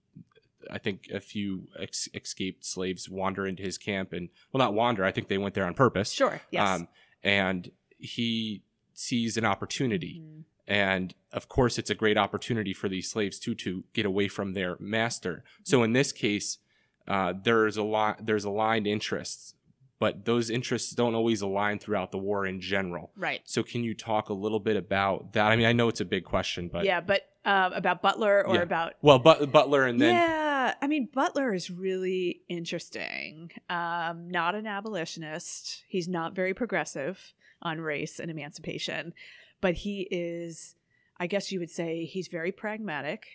I 0.72 0.78
think 0.78 1.10
a 1.14 1.20
few 1.20 1.68
ex- 1.78 2.10
escaped 2.14 2.66
slaves 2.66 3.10
wander 3.10 3.48
into 3.48 3.64
his 3.64 3.78
camp 3.78 4.14
and, 4.14 4.30
well, 4.52 4.60
not 4.60 4.74
wander, 4.74 5.04
I 5.04 5.12
think 5.12 5.28
they 5.28 5.38
went 5.38 5.56
there 5.56 5.66
on 5.66 5.74
purpose. 5.74 6.12
Sure, 6.12 6.42
yes. 6.52 6.68
Um, 6.68 6.88
and 7.24 7.72
he 7.98 8.64
sees 8.94 9.38
an 9.38 9.46
opportunity. 9.46 10.22
Mm-hmm 10.24 10.42
and 10.70 11.16
of 11.34 11.50
course 11.50 11.78
it's 11.78 11.90
a 11.90 11.96
great 11.96 12.18
opportunity 12.18 12.74
for 12.74 12.88
these 12.88 13.10
slaves 13.10 13.40
too 13.40 13.56
to 13.56 13.84
get 13.94 14.06
away 14.06 14.28
from 14.28 14.54
their 14.54 14.78
master 14.80 15.44
so 15.64 15.84
in 15.84 15.92
this 15.94 16.12
case 16.12 16.60
uh, 17.08 17.34
there's 17.44 17.76
a 17.76 17.84
lot 17.84 18.26
there's 18.26 18.46
aligned 18.46 18.86
interests 18.86 19.56
but 19.98 20.24
those 20.24 20.50
interests 20.50 20.92
don't 20.92 21.16
always 21.16 21.42
align 21.42 21.80
throughout 21.80 22.12
the 22.12 22.18
war 22.18 22.46
in 22.46 22.62
general 22.62 23.12
right 23.18 23.42
so 23.44 23.64
can 23.64 23.84
you 23.84 23.96
talk 23.96 24.30
a 24.30 24.34
little 24.34 24.60
bit 24.60 24.78
about 24.78 25.34
that 25.34 25.48
i 25.48 25.56
mean 25.56 25.66
i 25.66 25.74
know 25.74 25.90
it's 25.90 26.02
a 26.02 26.06
big 26.06 26.24
question 26.24 26.70
but 26.72 26.86
yeah 26.86 27.02
but 27.02 27.24
uh, 27.46 27.72
about 27.74 28.02
butler 28.02 28.46
or 28.46 28.56
yeah. 28.56 28.62
about 28.62 28.94
well 29.02 29.18
but, 29.18 29.52
butler 29.52 29.86
and 29.86 30.00
then 30.00 30.14
yeah 30.14 30.49
i 30.82 30.88
mean 30.88 31.08
butler 31.14 31.54
is 31.54 31.70
really 31.70 32.42
interesting 32.50 33.52
um, 33.70 34.30
not 34.30 34.56
an 34.56 34.68
abolitionist 34.68 35.84
he's 35.88 36.08
not 36.08 36.36
very 36.36 36.54
progressive 36.54 37.34
on 37.62 37.80
race 37.80 38.20
and 38.20 38.32
emancipation 38.32 39.14
but 39.62 39.76
he 39.76 40.08
is, 40.10 40.76
I 41.20 41.28
guess 41.28 41.52
you 41.52 41.60
would 41.60 41.70
say, 41.70 42.06
he's 42.06 42.28
very 42.28 42.52
pragmatic 42.52 43.28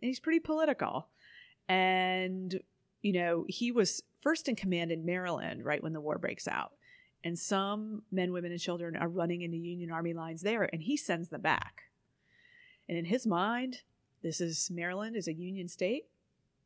and 0.00 0.08
he's 0.08 0.20
pretty 0.20 0.40
political. 0.40 1.08
And, 1.68 2.60
you 3.02 3.12
know, 3.12 3.44
he 3.48 3.72
was 3.72 4.02
first 4.22 4.48
in 4.48 4.56
command 4.56 4.90
in 4.90 5.04
Maryland 5.04 5.64
right 5.64 5.82
when 5.82 5.92
the 5.92 6.00
war 6.00 6.18
breaks 6.18 6.48
out. 6.48 6.72
And 7.24 7.38
some 7.38 8.02
men, 8.12 8.32
women, 8.32 8.52
and 8.52 8.60
children 8.60 8.96
are 8.96 9.08
running 9.08 9.42
into 9.42 9.56
Union 9.56 9.90
Army 9.90 10.12
lines 10.12 10.42
there, 10.42 10.68
and 10.72 10.80
he 10.80 10.96
sends 10.96 11.28
them 11.28 11.40
back. 11.40 11.82
And 12.88 12.96
in 12.96 13.04
his 13.04 13.26
mind, 13.26 13.82
this 14.22 14.40
is 14.40 14.70
Maryland 14.70 15.16
is 15.16 15.26
a 15.26 15.34
Union 15.34 15.66
state. 15.66 16.04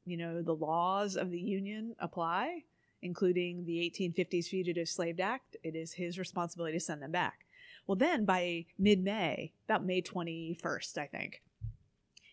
You 0.04 0.16
know, 0.16 0.42
the 0.42 0.54
laws 0.54 1.16
of 1.16 1.30
the 1.30 1.40
Union 1.40 1.94
apply, 1.98 2.64
including 3.02 3.64
the 3.64 3.78
1850s 3.78 4.46
Fugitive 4.46 4.88
Slave 4.88 5.20
Act. 5.20 5.56
It 5.62 5.76
is 5.76 5.94
his 5.94 6.18
responsibility 6.18 6.78
to 6.78 6.84
send 6.84 7.02
them 7.02 7.12
back. 7.12 7.46
Well, 7.86 7.96
then 7.96 8.24
by 8.24 8.66
mid 8.78 9.02
May, 9.02 9.52
about 9.68 9.84
May 9.84 10.02
21st, 10.02 10.98
I 10.98 11.06
think, 11.06 11.42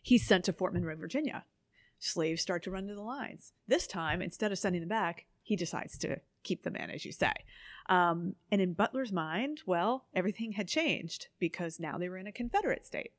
he's 0.01 0.27
sent 0.27 0.45
to 0.45 0.53
Fort 0.53 0.73
Monroe, 0.73 0.95
Virginia. 0.95 1.45
Slaves 1.99 2.41
start 2.41 2.63
to 2.63 2.71
run 2.71 2.87
to 2.87 2.95
the 2.95 3.01
lines. 3.01 3.53
This 3.67 3.87
time, 3.87 4.21
instead 4.21 4.51
of 4.51 4.59
sending 4.59 4.81
them 4.81 4.89
back, 4.89 5.25
he 5.41 5.55
decides 5.55 5.97
to 5.99 6.17
keep 6.43 6.63
them 6.63 6.75
in, 6.75 6.89
as 6.89 7.05
you 7.05 7.11
say. 7.11 7.33
Um, 7.89 8.35
and 8.51 8.61
in 8.61 8.73
Butler's 8.73 9.11
mind, 9.11 9.61
well, 9.65 10.05
everything 10.13 10.53
had 10.53 10.67
changed 10.67 11.27
because 11.39 11.79
now 11.79 11.97
they 11.97 12.09
were 12.09 12.17
in 12.17 12.27
a 12.27 12.31
Confederate 12.31 12.85
state. 12.85 13.13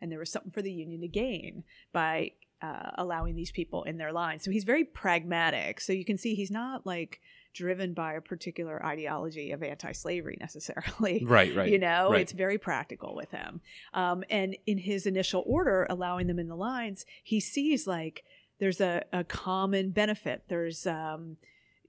And 0.00 0.10
there 0.10 0.18
was 0.18 0.30
something 0.30 0.52
for 0.52 0.62
the 0.62 0.72
Union 0.72 1.00
to 1.00 1.08
gain 1.08 1.64
by 1.92 2.32
uh, 2.62 2.90
allowing 2.96 3.34
these 3.34 3.50
people 3.50 3.84
in 3.84 3.96
their 3.96 4.12
line. 4.12 4.38
So 4.38 4.50
he's 4.50 4.64
very 4.64 4.84
pragmatic. 4.84 5.80
So 5.80 5.92
you 5.92 6.04
can 6.04 6.18
see 6.18 6.34
he's 6.34 6.50
not 6.50 6.86
like 6.86 7.20
driven 7.52 7.94
by 7.94 8.14
a 8.14 8.20
particular 8.20 8.84
ideology 8.84 9.50
of 9.50 9.62
anti-slavery 9.62 10.36
necessarily. 10.40 11.24
Right, 11.30 11.54
right. 11.54 11.70
You 11.70 11.78
know, 11.78 12.10
right. 12.10 12.20
it's 12.20 12.32
very 12.32 12.58
practical 12.58 13.14
with 13.14 13.30
him. 13.30 13.60
Um, 13.94 14.24
and 14.30 14.56
in 14.66 14.78
his 14.78 15.06
initial 15.06 15.42
order, 15.46 15.86
allowing 15.90 16.26
them 16.26 16.38
in 16.38 16.48
the 16.48 16.56
lines, 16.56 17.04
he 17.22 17.40
sees 17.40 17.86
like 17.86 18.24
there's 18.58 18.80
a, 18.80 19.04
a 19.12 19.24
common 19.24 19.90
benefit. 19.90 20.44
There's 20.48 20.86
um, 20.86 21.36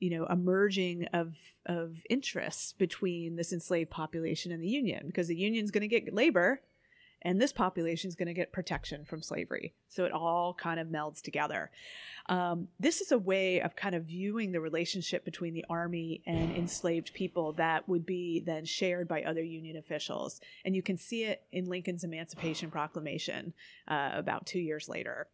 you 0.01 0.09
know, 0.09 0.25
a 0.25 0.35
merging 0.35 1.05
of 1.13 1.35
of 1.67 2.01
interests 2.09 2.73
between 2.73 3.35
this 3.35 3.53
enslaved 3.53 3.91
population 3.91 4.51
and 4.51 4.63
the 4.63 4.67
union 4.67 5.05
because 5.05 5.27
the 5.27 5.35
union's 5.35 5.69
going 5.69 5.87
to 5.87 5.87
get 5.87 6.11
labor 6.11 6.59
and 7.21 7.39
this 7.39 7.51
population 7.51 8.07
is 8.07 8.15
going 8.15 8.27
to 8.27 8.33
get 8.33 8.51
protection 8.51 9.05
from 9.05 9.21
slavery. 9.21 9.73
So 9.87 10.05
it 10.05 10.11
all 10.11 10.53
kind 10.53 10.79
of 10.79 10.87
melds 10.87 11.21
together. 11.21 11.71
Um, 12.27 12.67
this 12.79 13.01
is 13.01 13.11
a 13.11 13.17
way 13.17 13.61
of 13.61 13.75
kind 13.75 13.95
of 13.95 14.05
viewing 14.05 14.51
the 14.51 14.61
relationship 14.61 15.25
between 15.25 15.53
the 15.53 15.65
army 15.69 16.21
and 16.25 16.55
enslaved 16.55 17.13
people 17.13 17.53
that 17.53 17.87
would 17.89 18.05
be 18.05 18.41
then 18.45 18.65
shared 18.65 19.07
by 19.07 19.23
other 19.23 19.43
Union 19.43 19.77
officials. 19.77 20.39
And 20.63 20.75
you 20.75 20.81
can 20.81 20.97
see 20.97 21.23
it 21.23 21.43
in 21.51 21.65
Lincoln's 21.65 22.03
Emancipation 22.03 22.71
Proclamation 22.71 23.53
uh, 23.87 24.11
about 24.13 24.45
two 24.45 24.59
years 24.59 24.87
later 24.87 25.27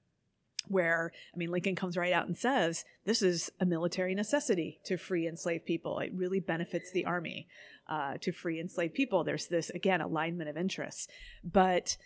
where 0.70 1.12
I 1.34 1.38
mean 1.38 1.52
Lincoln 1.52 1.76
comes 1.76 1.98
right 1.98 2.14
out 2.14 2.28
and 2.28 2.38
says 2.38 2.86
this 3.06 3.22
is 3.22 3.52
a 3.60 3.66
military 3.66 4.16
necessity 4.16 4.80
to 4.86 4.98
free 4.98 5.28
enslaved 5.28 5.66
people. 5.66 6.00
It 6.00 6.12
really 6.14 6.40
benefits 6.40 6.92
the 6.92 7.06
army 7.06 7.48
uh, 7.88 8.16
to 8.22 8.32
free 8.32 8.60
enslaved 8.60 8.94
people. 8.94 9.24
There's 9.24 9.48
this 9.48 9.70
again 9.72 10.02
alignment 10.02 10.50
of 10.50 10.58
interests, 10.58 11.08
but 11.44 11.98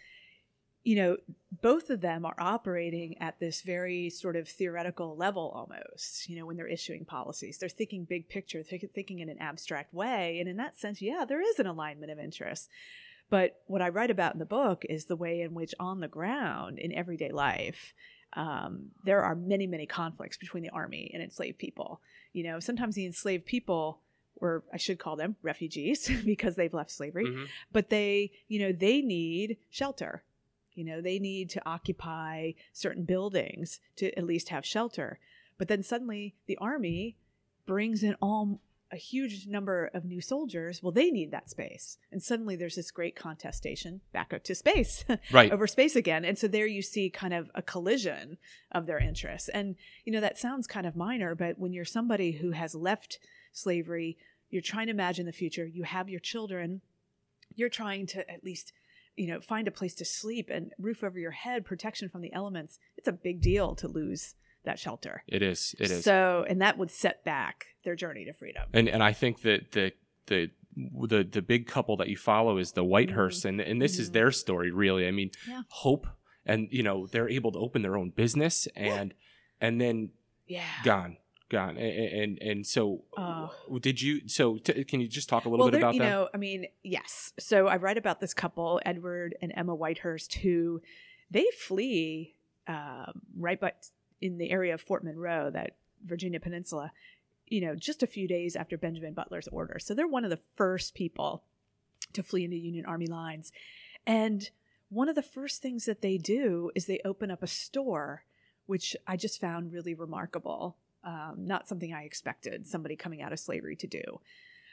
you 0.83 0.95
know 0.95 1.17
both 1.61 1.91
of 1.91 2.01
them 2.01 2.25
are 2.25 2.35
operating 2.39 3.15
at 3.19 3.39
this 3.39 3.61
very 3.61 4.09
sort 4.09 4.35
of 4.35 4.47
theoretical 4.47 5.15
level 5.15 5.51
almost 5.53 6.27
you 6.27 6.35
know 6.35 6.43
when 6.43 6.57
they're 6.57 6.65
issuing 6.65 7.05
policies 7.05 7.59
they're 7.59 7.69
thinking 7.69 8.03
big 8.03 8.27
picture 8.27 8.63
thinking 8.63 9.19
in 9.19 9.29
an 9.29 9.37
abstract 9.39 9.93
way 9.93 10.39
and 10.39 10.49
in 10.49 10.57
that 10.57 10.75
sense 10.79 10.99
yeah 10.99 11.23
there 11.23 11.39
is 11.39 11.59
an 11.59 11.67
alignment 11.67 12.11
of 12.11 12.17
interests 12.17 12.67
But 13.31 13.61
what 13.65 13.81
I 13.81 13.89
write 13.89 14.11
about 14.11 14.33
in 14.33 14.39
the 14.39 14.45
book 14.45 14.83
is 14.87 15.05
the 15.05 15.15
way 15.15 15.39
in 15.39 15.53
which, 15.53 15.73
on 15.79 16.01
the 16.01 16.09
ground, 16.09 16.77
in 16.77 16.91
everyday 16.91 17.31
life, 17.31 17.93
um, 18.33 18.91
there 19.03 19.21
are 19.23 19.35
many, 19.35 19.67
many 19.67 19.85
conflicts 19.85 20.37
between 20.37 20.63
the 20.63 20.69
army 20.69 21.11
and 21.13 21.21
enslaved 21.21 21.57
people. 21.57 22.01
You 22.33 22.43
know, 22.43 22.59
sometimes 22.59 22.95
the 22.95 23.05
enslaved 23.05 23.45
people, 23.45 23.99
or 24.37 24.63
I 24.73 24.77
should 24.77 24.99
call 24.99 25.15
them 25.15 25.35
refugees 25.41 26.09
because 26.25 26.55
they've 26.55 26.73
left 26.73 26.91
slavery, 26.91 27.27
Mhm. 27.27 27.47
but 27.71 27.89
they, 27.89 28.31
you 28.47 28.59
know, 28.59 28.71
they 28.71 29.01
need 29.01 29.57
shelter. 29.69 30.23
You 30.73 30.85
know, 30.85 31.01
they 31.01 31.19
need 31.19 31.49
to 31.51 31.61
occupy 31.65 32.51
certain 32.71 33.03
buildings 33.03 33.79
to 33.97 34.17
at 34.17 34.23
least 34.25 34.49
have 34.49 34.65
shelter. 34.65 35.19
But 35.57 35.67
then 35.67 35.83
suddenly 35.83 36.33
the 36.45 36.57
army 36.57 37.17
brings 37.65 38.03
in 38.03 38.15
all 38.21 38.61
a 38.91 38.97
huge 38.97 39.47
number 39.47 39.89
of 39.93 40.03
new 40.05 40.21
soldiers. 40.21 40.83
Well, 40.83 40.91
they 40.91 41.11
need 41.11 41.31
that 41.31 41.49
space. 41.49 41.97
And 42.11 42.21
suddenly 42.21 42.55
there's 42.55 42.75
this 42.75 42.91
great 42.91 43.15
contestation 43.15 44.01
back 44.11 44.33
up 44.33 44.43
to 44.43 44.55
space 44.55 45.05
Right. 45.31 45.51
over 45.51 45.65
space 45.67 45.95
again. 45.95 46.25
And 46.25 46.37
so 46.37 46.47
there 46.47 46.67
you 46.67 46.81
see 46.81 47.09
kind 47.09 47.33
of 47.33 47.49
a 47.55 47.61
collision 47.61 48.37
of 48.71 48.85
their 48.85 48.99
interests. 48.99 49.49
And, 49.49 49.75
you 50.03 50.11
know, 50.11 50.19
that 50.21 50.37
sounds 50.37 50.67
kind 50.67 50.85
of 50.85 50.95
minor, 50.95 51.35
but 51.35 51.57
when 51.57 51.73
you're 51.73 51.85
somebody 51.85 52.33
who 52.33 52.51
has 52.51 52.75
left 52.75 53.19
slavery, 53.53 54.17
you're 54.49 54.61
trying 54.61 54.87
to 54.87 54.91
imagine 54.93 55.25
the 55.25 55.31
future, 55.31 55.65
you 55.65 55.83
have 55.83 56.09
your 56.09 56.19
children, 56.19 56.81
you're 57.55 57.69
trying 57.69 58.05
to 58.07 58.29
at 58.29 58.43
least, 58.43 58.73
you 59.15 59.27
know, 59.27 59.39
find 59.39 59.67
a 59.67 59.71
place 59.71 59.95
to 59.95 60.05
sleep 60.05 60.49
and 60.51 60.71
roof 60.77 61.03
over 61.03 61.17
your 61.19 61.31
head, 61.31 61.65
protection 61.65 62.09
from 62.09 62.21
the 62.21 62.33
elements. 62.33 62.79
It's 62.97 63.07
a 63.07 63.13
big 63.13 63.41
deal 63.41 63.75
to 63.75 63.87
lose 63.87 64.35
that 64.63 64.79
shelter. 64.79 65.23
It 65.27 65.41
is. 65.41 65.75
It 65.79 65.89
is. 65.91 66.03
So, 66.03 66.45
and 66.47 66.61
that 66.61 66.77
would 66.77 66.91
set 66.91 67.23
back 67.23 67.65
their 67.83 67.95
journey 67.95 68.25
to 68.25 68.33
freedom. 68.33 68.63
and 68.73 68.87
and 68.87 69.01
I 69.03 69.13
think 69.13 69.41
that 69.41 69.71
the 69.71 69.91
the 70.27 70.51
the 71.07 71.23
the 71.23 71.41
big 71.41 71.67
couple 71.67 71.97
that 71.97 72.07
you 72.07 72.17
follow 72.17 72.57
is 72.57 72.71
the 72.73 72.83
Whitehurst, 72.83 73.43
and 73.45 73.59
and 73.59 73.81
this 73.81 73.99
is 73.99 74.09
Mhm. 74.09 74.13
their 74.13 74.31
story 74.31 74.71
really. 74.71 75.07
I 75.07 75.11
mean, 75.11 75.31
Yeah. 75.47 75.63
hope, 75.69 76.07
and 76.45 76.67
you 76.71 76.83
know 76.83 77.07
they're 77.07 77.29
able 77.29 77.51
to 77.53 77.59
open 77.59 77.81
their 77.81 77.97
own 77.97 78.11
business, 78.11 78.67
and 78.75 79.13
and 79.59 79.81
then 79.81 80.11
Yeah. 80.47 80.63
gone, 80.83 81.17
gone, 81.49 81.77
and 81.77 82.13
and, 82.21 82.41
and 82.41 82.67
so 82.67 83.03
Oh. 83.17 83.51
did 83.81 84.01
you? 84.01 84.27
So 84.29 84.57
t- 84.59 84.83
can 84.85 85.01
you 85.01 85.07
just 85.07 85.27
talk 85.27 85.45
a 85.45 85.49
little 85.49 85.65
bit 85.67 85.71
there- 85.73 85.81
about 85.81 85.93
you 85.95 85.99
that? 86.01 86.09
know, 86.09 86.29
I 86.33 86.37
mean, 86.37 86.67
yes. 86.83 87.33
So 87.39 87.67
I 87.67 87.75
write 87.77 87.97
about 87.97 88.19
this 88.21 88.33
couple, 88.33 88.79
Edward 88.85 89.35
and 89.41 89.51
Emma 89.55 89.75
Whitehurst, 89.75 90.35
who 90.35 90.81
they 91.31 91.45
flee 91.57 92.35
um, 92.67 93.23
right 93.35 93.59
by 93.59 93.73
in 94.21 94.37
the 94.37 94.51
area 94.51 94.73
of 94.73 94.81
Fort 94.81 95.03
Monroe, 95.03 95.49
that 95.51 95.75
Virginia 96.05 96.39
Peninsula. 96.39 96.91
You 97.47 97.61
know, 97.61 97.75
just 97.75 98.01
a 98.01 98.07
few 98.07 98.27
days 98.27 98.55
after 98.55 98.77
Benjamin 98.77 99.13
Butler's 99.13 99.49
order. 99.49 99.77
So 99.79 99.93
they're 99.93 100.07
one 100.07 100.23
of 100.23 100.29
the 100.29 100.39
first 100.55 100.93
people 100.93 101.43
to 102.13 102.23
flee 102.23 102.45
into 102.45 102.55
Union 102.55 102.85
Army 102.85 103.07
lines, 103.07 103.51
and 104.05 104.49
one 104.89 105.07
of 105.07 105.15
the 105.15 105.21
first 105.21 105.61
things 105.61 105.85
that 105.85 106.01
they 106.01 106.17
do 106.17 106.69
is 106.75 106.85
they 106.85 106.99
open 107.05 107.31
up 107.31 107.41
a 107.41 107.47
store, 107.47 108.25
which 108.65 108.95
I 109.07 109.15
just 109.15 109.39
found 109.39 109.71
really 109.71 109.93
remarkable. 109.93 110.75
Um, 111.03 111.35
not 111.37 111.67
something 111.67 111.93
I 111.93 112.03
expected 112.03 112.67
somebody 112.67 112.97
coming 112.97 113.21
out 113.21 113.31
of 113.31 113.39
slavery 113.39 113.77
to 113.77 113.87
do. 113.87 114.19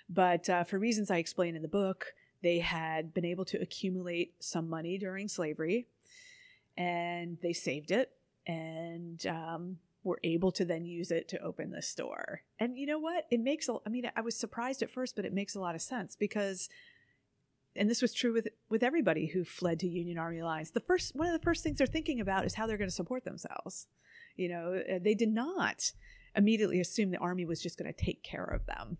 But 0.08 0.48
uh, 0.48 0.64
for 0.64 0.78
reasons 0.78 1.10
I 1.10 1.18
explain 1.18 1.54
in 1.54 1.62
the 1.62 1.68
book, 1.68 2.14
they 2.42 2.58
had 2.58 3.14
been 3.14 3.24
able 3.24 3.44
to 3.46 3.60
accumulate 3.60 4.34
some 4.40 4.68
money 4.68 4.98
during 4.98 5.28
slavery 5.28 5.86
and 6.76 7.38
they 7.42 7.52
saved 7.52 7.90
it 7.90 8.12
and 8.48 9.24
um, 9.26 9.76
were 10.02 10.18
able 10.24 10.50
to 10.52 10.64
then 10.64 10.84
use 10.84 11.12
it 11.12 11.28
to 11.28 11.40
open 11.40 11.70
the 11.70 11.82
store. 11.82 12.42
And 12.58 12.76
you 12.76 12.86
know 12.86 12.98
what? 12.98 13.26
It 13.30 13.40
makes 13.40 13.68
a, 13.68 13.76
I 13.86 13.90
mean, 13.90 14.10
I 14.16 14.20
was 14.22 14.36
surprised 14.36 14.82
at 14.82 14.90
first, 14.90 15.14
but 15.14 15.24
it 15.24 15.32
makes 15.32 15.54
a 15.54 15.60
lot 15.60 15.74
of 15.74 15.82
sense 15.82 16.16
because. 16.16 16.68
And 17.76 17.88
this 17.88 18.02
was 18.02 18.12
true 18.12 18.32
with 18.32 18.48
with 18.68 18.82
everybody 18.82 19.26
who 19.26 19.44
fled 19.44 19.78
to 19.80 19.86
Union 19.86 20.18
Army 20.18 20.42
lines. 20.42 20.72
The 20.72 20.80
first 20.80 21.14
one 21.14 21.28
of 21.28 21.32
the 21.32 21.44
first 21.44 21.62
things 21.62 21.78
they're 21.78 21.86
thinking 21.86 22.18
about 22.18 22.44
is 22.44 22.54
how 22.54 22.66
they're 22.66 22.78
going 22.78 22.90
to 22.90 22.94
support 22.94 23.24
themselves. 23.24 23.86
You 24.34 24.48
know, 24.48 24.82
uh, 24.90 24.98
they 25.00 25.14
did 25.14 25.28
not 25.28 25.92
immediately 26.34 26.80
assume 26.80 27.12
the 27.12 27.18
army 27.18 27.44
was 27.44 27.62
just 27.62 27.78
going 27.78 27.92
to 27.92 28.04
take 28.04 28.24
care 28.24 28.44
of 28.44 28.66
them 28.66 28.98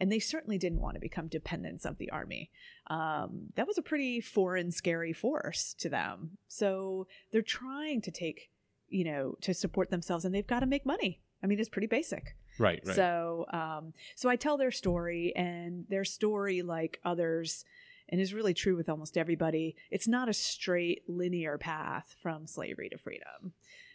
and 0.00 0.10
they 0.10 0.18
certainly 0.18 0.58
didn't 0.58 0.80
want 0.80 0.94
to 0.94 1.00
become 1.00 1.28
dependents 1.28 1.84
of 1.84 1.98
the 1.98 2.10
army. 2.10 2.50
Um, 2.86 3.48
that 3.54 3.66
was 3.66 3.76
a 3.76 3.82
pretty 3.82 4.20
foreign, 4.20 4.72
scary 4.72 5.12
force 5.12 5.74
to 5.78 5.90
them. 5.90 6.38
So 6.48 7.06
they're 7.30 7.42
trying 7.42 8.00
to 8.02 8.10
take, 8.10 8.50
you 8.90 9.04
know, 9.04 9.36
to 9.42 9.54
support 9.54 9.90
themselves, 9.90 10.24
and 10.24 10.34
they've 10.34 10.46
got 10.46 10.60
to 10.60 10.66
make 10.66 10.84
money. 10.84 11.20
I 11.42 11.46
mean, 11.46 11.58
it's 11.58 11.68
pretty 11.68 11.86
basic. 11.86 12.36
right, 12.58 12.80
right. 12.84 12.96
So, 12.96 13.46
um, 13.52 13.94
so 14.14 14.28
I 14.28 14.36
tell 14.36 14.58
their 14.58 14.70
story, 14.70 15.32
and 15.34 15.86
their 15.88 16.04
story, 16.04 16.62
like 16.62 17.00
others, 17.04 17.64
and 18.08 18.20
is 18.20 18.34
really 18.34 18.54
true 18.54 18.76
with 18.76 18.88
almost 18.88 19.16
everybody. 19.16 19.76
It's 19.90 20.08
not 20.08 20.28
a 20.28 20.34
straight 20.34 21.02
linear 21.08 21.56
path 21.58 22.14
from 22.22 22.46
slavery 22.46 22.88
to 22.90 22.98
freedom. 22.98 23.52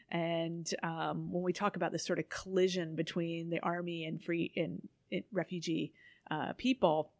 And 0.09 0.71
um, 0.83 1.31
when 1.31 1.43
we 1.43 1.53
talk 1.53 1.75
about 1.75 1.91
this 1.91 2.05
sort 2.05 2.19
of 2.19 2.29
collision 2.29 2.95
between 2.95 3.49
the 3.49 3.59
army 3.59 4.05
and 4.05 4.23
free 4.23 4.51
and, 4.55 4.87
and 5.11 5.23
refugee 5.31 5.93
uh, 6.31 6.53
people, 6.57 7.11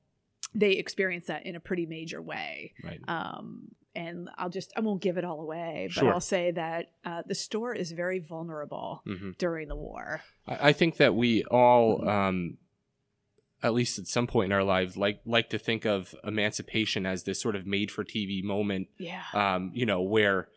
they 0.56 0.72
experience 0.74 1.26
that 1.28 1.46
in 1.46 1.56
a 1.56 1.60
pretty 1.60 1.86
major 1.86 2.22
way. 2.22 2.74
right. 2.84 3.00
Um, 3.08 3.70
and 3.96 4.30
I'll 4.38 4.50
just 4.50 4.74
I 4.76 4.82
won't 4.82 5.02
give 5.02 5.18
it 5.18 5.24
all 5.24 5.40
away, 5.42 5.88
but 5.94 6.00
Sure. 6.02 6.14
I'll 6.14 6.20
say 6.20 6.52
that 6.52 6.92
uh, 7.06 7.22
the 7.28 7.36
store 7.36 7.74
is 7.74 7.92
very 7.92 8.20
vulnerable 8.20 9.02
hmm 9.06 9.32
during 9.38 9.68
the 9.68 9.76
war. 9.76 10.22
I, 10.48 10.70
I 10.70 10.74
think 10.74 10.98
that 10.98 11.16
we 11.16 11.44
all, 11.46 12.00
Mhm. 12.00 12.08
um, 12.10 12.58
at 13.64 13.74
least 13.74 13.98
at 13.98 14.06
some 14.08 14.28
point 14.28 14.52
in 14.52 14.52
our 14.52 14.64
lives, 14.66 14.98
like 14.98 15.22
like 15.26 15.50
to 15.50 15.58
think 15.58 15.86
of 15.86 16.14
emancipation 16.24 17.06
as 17.06 17.24
this 17.24 17.40
sort 17.42 17.56
of 17.56 17.66
made 17.66 17.90
for 17.90 18.04
TV 18.04 18.44
moment 18.44 18.88
Yeah. 18.98 19.24
um, 19.34 19.72
you 19.74 19.86
know, 19.86 20.02
where 20.02 20.50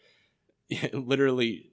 literally, 0.93 1.71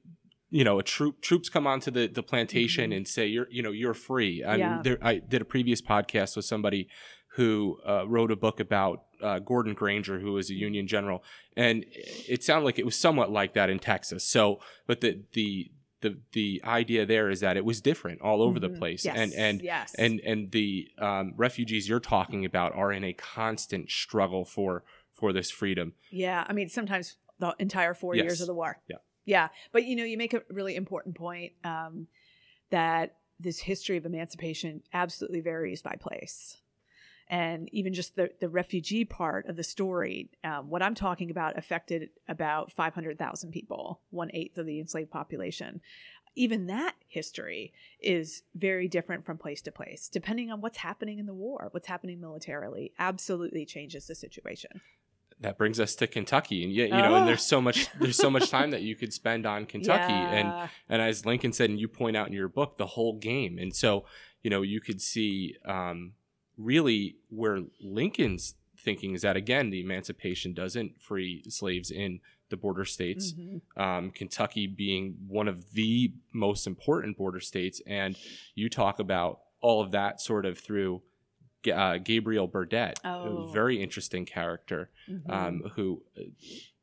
you 0.50 0.64
know, 0.64 0.80
a 0.80 0.84
troop 0.84 1.22
troops 1.22 1.50
come 1.50 1.68
onto 1.68 1.92
the, 1.92 2.08
the 2.08 2.24
plantation 2.24 2.92
Mhm. 2.92 2.98
and 2.98 3.08
say 3.08 3.26
you're 3.28 3.48
you 3.50 3.62
know 3.64 3.72
you're 3.72 3.94
free. 3.96 4.44
I 4.44 4.56
Yeah. 4.56 4.82
there, 4.84 4.98
I 5.02 5.18
did 5.18 5.42
a 5.42 5.46
previous 5.46 5.82
podcast 5.82 6.36
with 6.36 6.46
somebody 6.46 6.88
who 7.36 7.80
uh, 7.88 8.06
wrote 8.08 8.32
a 8.32 8.36
book 8.36 8.60
about 8.60 9.04
uh, 9.22 9.40
Gordon 9.40 9.74
Granger, 9.74 10.20
who 10.20 10.34
was 10.34 10.50
a 10.50 10.54
Union 10.54 10.88
general, 10.88 11.24
and 11.56 11.86
it 12.28 12.44
sounded 12.44 12.66
like 12.66 12.80
it 12.80 12.86
was 12.86 12.96
somewhat 12.96 13.32
like 13.32 13.54
that 13.54 13.70
in 13.70 13.80
Texas. 13.80 14.24
So, 14.24 14.60
but 14.88 15.02
the 15.02 15.22
the 15.34 15.72
the 16.02 16.18
the 16.34 16.62
idea 16.64 17.06
there 17.06 17.30
is 17.30 17.40
that 17.40 17.58
it 17.58 17.66
was 17.66 17.82
different 17.82 18.22
all 18.22 18.42
over 18.42 18.60
the 18.60 18.70
Mhm. 18.70 18.78
place, 18.78 19.06
Yes. 19.06 19.16
and 19.18 19.34
and 19.34 19.62
yes. 19.62 19.96
and 19.96 20.20
and 20.22 20.52
the 20.52 20.90
um, 21.00 21.34
refugees 21.38 21.88
you're 21.90 22.00
talking 22.00 22.46
about 22.46 22.74
are 22.76 22.92
in 22.92 23.04
a 23.04 23.14
constant 23.14 23.90
struggle 23.90 24.46
for 24.46 24.84
for 25.14 25.32
this 25.34 25.50
freedom. 25.50 25.94
Yeah, 26.12 26.46
I 26.48 26.54
mean, 26.54 26.68
sometimes 26.70 27.16
the 27.40 27.56
entire 27.60 27.94
four 27.94 28.16
years 28.16 28.42
of 28.42 28.48
the 28.48 28.54
war. 28.54 28.80
Yeah. 28.88 28.98
Yeah. 29.26 29.48
But, 29.72 29.86
you 29.86 29.96
know, 29.96 30.04
you 30.04 30.18
make 30.18 30.34
a 30.34 30.44
really 30.50 30.76
important 30.76 31.16
point 31.16 31.54
um, 31.64 32.08
that 32.70 33.16
this 33.40 33.60
history 33.60 33.98
of 33.98 34.06
emancipation 34.06 34.84
absolutely 34.94 35.40
varies 35.42 35.82
by 35.82 35.96
place. 36.00 36.62
And 37.28 37.70
even 37.74 37.94
just 37.94 38.16
the, 38.16 38.30
the 38.40 38.50
refugee 38.50 39.04
part 39.06 39.48
of 39.48 39.56
the 39.56 39.64
story, 39.64 40.30
um, 40.44 40.70
what 40.70 40.84
I'm 40.84 40.94
talking 40.96 41.32
about 41.32 41.58
affected 41.58 42.10
about 42.28 42.72
500,000 42.72 43.52
people, 43.52 44.02
one 44.12 44.30
eighth 44.34 44.58
of 44.58 44.66
the 44.68 44.80
enslaved 44.80 45.10
population. 45.10 45.82
Even 46.36 46.68
that 46.68 46.94
history 47.08 47.74
is 48.02 48.44
very 48.54 48.88
different 48.88 49.26
from 49.26 49.38
place 49.38 49.62
to 49.62 49.72
place, 49.72 50.10
depending 50.10 50.52
on 50.52 50.60
what's 50.62 50.78
happening 50.78 51.18
in 51.18 51.26
the 51.26 51.34
war, 51.34 51.70
what's 51.72 51.88
happening 51.88 52.20
militarily, 52.20 52.92
absolutely 53.00 53.66
changes 53.66 54.06
the 54.08 54.16
situation. 54.16 54.82
that 55.40 55.58
brings 55.58 55.80
us 55.82 55.96
to 55.96 56.08
Kentucky, 56.08 56.64
and 56.64 56.72
yeah, 56.72 56.86
you 56.86 57.02
know, 57.02 57.16
and 57.16 57.24
Oh. 57.24 57.26
there's 57.26 57.44
so 57.44 57.62
much 57.62 57.88
there's 58.00 58.16
so 58.18 58.30
much 58.30 58.50
time 58.50 58.72
that 58.72 58.82
you 58.84 58.96
could 58.96 59.12
spend 59.14 59.46
on 59.46 59.66
Kentucky, 59.74 60.26
and 60.32 60.54
and 60.88 61.02
as 61.02 61.26
Lincoln 61.26 61.52
said, 61.54 61.70
and 61.70 61.80
you 61.80 61.88
point 61.90 62.16
out 62.16 62.28
in 62.28 62.34
your 62.34 62.48
book, 62.48 62.78
the 62.78 62.86
whole 62.86 63.18
game, 63.18 63.58
and 63.58 63.76
so 63.76 64.06
you 64.44 64.50
know 64.50 64.62
you 64.62 64.80
could 64.80 65.02
see 65.02 65.56
um, 65.66 66.14
really 66.58 67.16
where 67.30 67.62
Lincoln's 67.82 68.56
thinking 68.78 69.14
is 69.14 69.22
that 69.24 69.36
again, 69.36 69.70
the 69.70 69.82
emancipation 69.82 70.54
doesn't 70.54 71.02
free 71.02 71.44
slaves 71.50 71.90
in 71.92 72.20
the 72.50 72.58
border 72.58 72.86
states. 72.86 73.34
Mhm. 73.34 73.62
Um, 73.76 74.12
Kentucky 74.12 74.68
being 74.68 75.16
one 75.28 75.48
of 75.48 75.72
the 75.72 76.14
most 76.34 76.68
important 76.68 77.18
border 77.18 77.40
states, 77.40 77.82
and 77.88 78.16
you 78.54 78.70
talk 78.70 79.00
about 79.00 79.40
all 79.62 79.82
of 79.82 79.92
that 79.92 80.22
sort 80.22 80.46
of 80.46 80.58
through. 80.60 81.02
Uh, 81.74 81.98
Gabriel 81.98 82.46
Burdett, 82.46 83.00
a 83.04 83.08
Oh. 83.10 83.50
very 83.52 83.82
interesting 83.82 84.24
character, 84.24 84.92
Mhm. 85.10 85.28
um, 85.32 85.62
who 85.74 86.04
uh, 86.16 86.22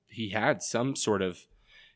he 0.08 0.30
had 0.30 0.60
some 0.60 0.96
sort 0.96 1.22
of 1.22 1.46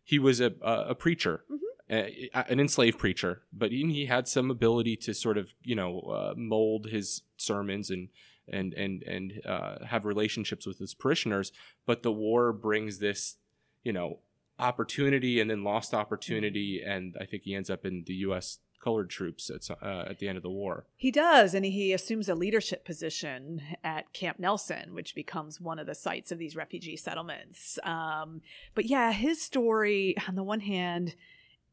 he 0.04 0.20
was 0.20 0.40
a 0.40 0.54
a, 0.62 0.90
a 0.90 0.94
preacher 0.94 1.44
Mhm. 1.50 1.58
An 1.88 2.58
enslaved 2.58 2.98
preacher 2.98 3.42
but 3.52 3.70
he, 3.70 3.92
he 3.92 4.06
had 4.06 4.26
some 4.26 4.50
ability 4.50 4.96
to 4.96 5.14
sort 5.14 5.38
of 5.38 5.54
you 5.62 5.74
know 5.74 6.00
uh, 6.00 6.34
mold 6.36 6.86
his 6.86 7.22
sermons 7.36 7.90
and 7.90 8.08
and 8.48 8.74
and 8.74 9.02
and 9.04 9.40
uh, 9.46 9.84
have 9.84 10.04
relationships 10.04 10.66
with 10.66 10.78
his 10.78 10.94
parishioners 10.94 11.52
but 11.86 12.02
the 12.02 12.12
war 12.12 12.52
brings 12.52 12.98
this 12.98 13.36
you 13.84 13.92
know 13.92 14.18
opportunity 14.58 15.40
and 15.40 15.50
then 15.50 15.62
lost 15.62 15.94
opportunity 15.94 16.82
and 16.84 17.16
i 17.20 17.24
think 17.24 17.42
he 17.44 17.54
ends 17.54 17.70
up 17.70 17.84
in 17.84 18.02
the 18.06 18.14
us 18.14 18.58
colored 18.86 19.10
troops 19.10 19.50
at, 19.50 19.68
uh, 19.82 20.04
at 20.08 20.20
the 20.20 20.28
end 20.28 20.36
of 20.36 20.44
the 20.44 20.50
war. 20.50 20.86
He 20.96 21.10
does, 21.10 21.54
and 21.54 21.64
he 21.64 21.92
assumes 21.92 22.28
a 22.28 22.36
leadership 22.36 22.84
position 22.84 23.60
at 23.82 24.12
Camp 24.12 24.38
Nelson, 24.38 24.94
which 24.94 25.12
becomes 25.12 25.60
one 25.60 25.80
of 25.80 25.86
the 25.88 25.94
sites 25.94 26.30
of 26.30 26.38
these 26.38 26.54
refugee 26.54 26.96
settlements. 26.96 27.80
Um, 27.82 28.42
but 28.76 28.84
yeah, 28.84 29.10
his 29.10 29.42
story, 29.42 30.14
on 30.28 30.36
the 30.36 30.44
one 30.44 30.60
hand, 30.60 31.16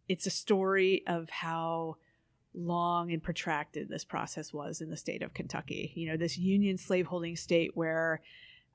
it's 0.07 0.25
a 0.25 0.31
story 0.31 1.03
of 1.07 1.29
how 1.29 1.97
long 2.53 3.11
and 3.11 3.23
protracted 3.23 3.89
this 3.89 4.05
process 4.05 4.53
was 4.53 4.81
in 4.81 4.89
the 4.89 4.97
state 4.97 5.23
of 5.23 5.33
Kentucky. 5.33 5.91
You 5.95 6.09
know, 6.09 6.17
this 6.17 6.37
Union 6.37 6.77
slaveholding 6.77 7.35
state 7.35 7.71
where 7.75 8.21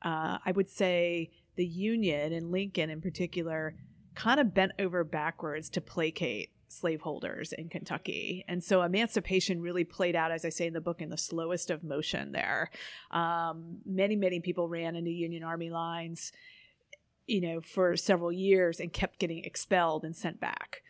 uh, 0.03 0.39
I 0.45 0.53
would 0.53 0.69
say 0.69 1.31
the 1.57 1.67
Union 1.67 2.33
and 2.33 2.51
Lincoln 2.51 2.91
in 2.91 3.01
particular 3.01 3.75
kind 4.15 4.41
of 4.41 4.55
bent 4.55 4.73
over 4.79 5.05
backwards 5.05 5.69
to 5.71 5.81
placate 5.81 6.51
slaveholders 6.69 7.53
in 7.53 7.69
Kentucky. 7.69 8.45
And 8.47 8.63
so 8.63 8.83
emancipation 8.83 9.61
really 9.61 9.85
played 9.85 10.15
out, 10.15 10.31
as 10.31 10.45
I 10.45 10.51
say 10.51 10.67
in 10.67 10.75
the 10.75 10.81
book, 10.81 11.01
in 11.01 11.09
the 11.09 11.17
slowest 11.17 11.71
of 11.71 11.83
motion 11.83 12.33
there. 12.33 12.71
Um, 13.11 13.79
many, 13.87 14.17
many 14.17 14.41
people 14.41 14.69
ran 14.69 14.95
into 14.95 15.11
Union 15.11 15.43
Army 15.43 15.71
lines, 15.71 16.33
you 17.27 17.41
know, 17.41 17.61
for 17.61 17.97
several 17.97 18.33
years 18.33 18.81
and 18.81 18.93
kept 18.93 19.19
getting 19.19 19.45
expelled 19.45 20.05
and 20.05 20.15
sent 20.15 20.41
back, 20.41 20.83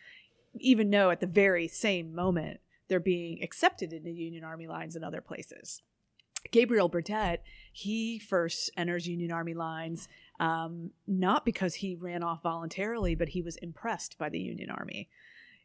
even 0.57 0.89
though 0.89 1.09
at 1.09 1.19
the 1.19 1.27
very 1.27 1.67
same 1.67 2.13
moment 2.13 2.59
they're 2.87 2.99
being 2.99 3.43
accepted 3.43 3.93
into 3.93 4.09
Union 4.09 4.43
Army 4.43 4.67
lines 4.67 4.95
in 4.95 5.03
other 5.03 5.21
places. 5.21 5.81
Gabriel 6.51 6.87
Burdett, 6.87 7.43
he 7.71 8.17
first 8.17 8.71
enters 8.75 9.07
Union 9.07 9.31
Army 9.31 9.53
lines 9.53 10.07
um, 10.39 10.91
not 11.05 11.45
because 11.45 11.75
he 11.75 11.95
ran 11.95 12.23
off 12.23 12.41
voluntarily, 12.41 13.13
but 13.13 13.29
he 13.29 13.41
was 13.41 13.57
impressed 13.57 14.17
by 14.17 14.29
the 14.29 14.39
Union 14.39 14.69
Army. 14.69 15.09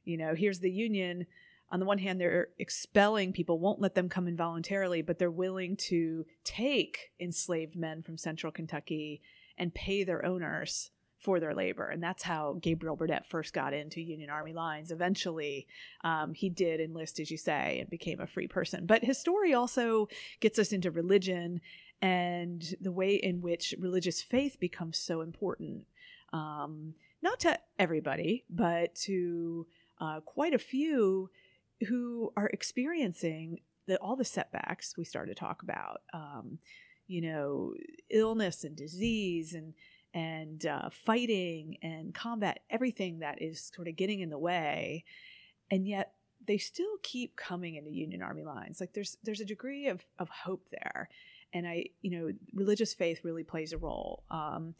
You 0.04 0.16
know, 0.16 0.34
here's 0.34 0.58
the 0.58 0.70
Union. 0.70 1.26
On 1.70 1.80
the 1.80 1.86
one 1.86 1.98
hand, 1.98 2.20
they're 2.20 2.48
expelling 2.58 3.32
people, 3.32 3.58
won't 3.58 3.80
let 3.80 3.94
them 3.94 4.08
come 4.08 4.26
in 4.26 4.36
voluntarily, 4.36 5.00
but 5.00 5.18
they're 5.18 5.30
willing 5.30 5.76
to 5.76 6.26
take 6.42 7.12
enslaved 7.20 7.76
men 7.76 8.02
from 8.02 8.18
central 8.18 8.52
Kentucky 8.52 9.22
and 9.56 9.74
pay 9.74 10.04
their 10.04 10.24
owners 10.24 10.90
for 11.24 11.40
their 11.40 11.54
labor. 11.54 11.88
And 11.88 12.02
that's 12.02 12.22
how 12.22 12.58
Gabriel 12.60 12.96
Burdett 12.96 13.26
first 13.26 13.54
got 13.54 13.72
into 13.72 14.02
Union 14.02 14.28
Army 14.28 14.52
lines. 14.52 14.90
Eventually, 14.90 15.66
um, 16.04 16.34
he 16.34 16.50
did 16.50 16.80
enlist, 16.80 17.18
as 17.18 17.30
you 17.30 17.38
say, 17.38 17.78
and 17.80 17.88
became 17.88 18.20
a 18.20 18.26
free 18.26 18.46
person. 18.46 18.84
But 18.84 19.02
his 19.02 19.18
story 19.18 19.54
also 19.54 20.08
gets 20.40 20.58
us 20.58 20.70
into 20.70 20.90
religion 20.90 21.62
and 22.02 22.62
the 22.78 22.92
way 22.92 23.14
in 23.14 23.40
which 23.40 23.74
religious 23.78 24.20
faith 24.20 24.60
becomes 24.60 24.98
so 24.98 25.22
important. 25.22 25.86
Um, 26.34 26.94
not 27.22 27.40
to 27.40 27.58
everybody, 27.78 28.44
but 28.50 28.94
to 28.96 29.66
uh, 29.98 30.20
quite 30.20 30.52
a 30.52 30.58
few 30.58 31.30
who 31.88 32.32
are 32.36 32.48
experiencing 32.48 33.60
the, 33.86 33.96
all 33.96 34.16
the 34.16 34.26
setbacks 34.26 34.98
we 34.98 35.04
started 35.04 35.34
to 35.34 35.40
talk 35.40 35.62
about. 35.62 36.02
Um, 36.12 36.58
you 37.06 37.20
know, 37.20 37.74
illness 38.10 38.64
and 38.64 38.76
disease 38.76 39.54
and 39.54 39.74
and 40.14 40.64
uh, 40.64 40.88
fighting 40.90 41.76
and 41.83 42.14
combat, 42.14 42.61
everything 42.71 43.18
that 43.18 43.42
is 43.42 43.71
sort 43.75 43.88
of 43.88 43.97
getting 43.97 44.21
in 44.21 44.30
the 44.30 44.38
way, 44.38 45.04
and 45.71 45.87
yet 45.87 46.12
they 46.47 46.59
still 46.59 46.97
keep 47.02 47.37
coming 47.37 47.75
into 47.75 47.90
Union 47.90 48.23
Army 48.23 48.44
lines. 48.44 48.80
Like 48.80 48.92
there's 48.92 49.16
there's 49.25 49.40
a 49.40 49.44
degree 49.44 49.88
of 49.88 50.04
of 50.18 50.28
hope 50.28 50.68
there, 50.71 51.09
and 51.52 51.66
I, 51.66 51.87
you 52.00 52.11
know, 52.11 52.33
religious 52.54 52.94
faith 52.94 53.21
really 53.25 53.44
plays 53.44 53.73
a 53.73 53.78
role. 53.78 54.23
Um, 54.30 54.75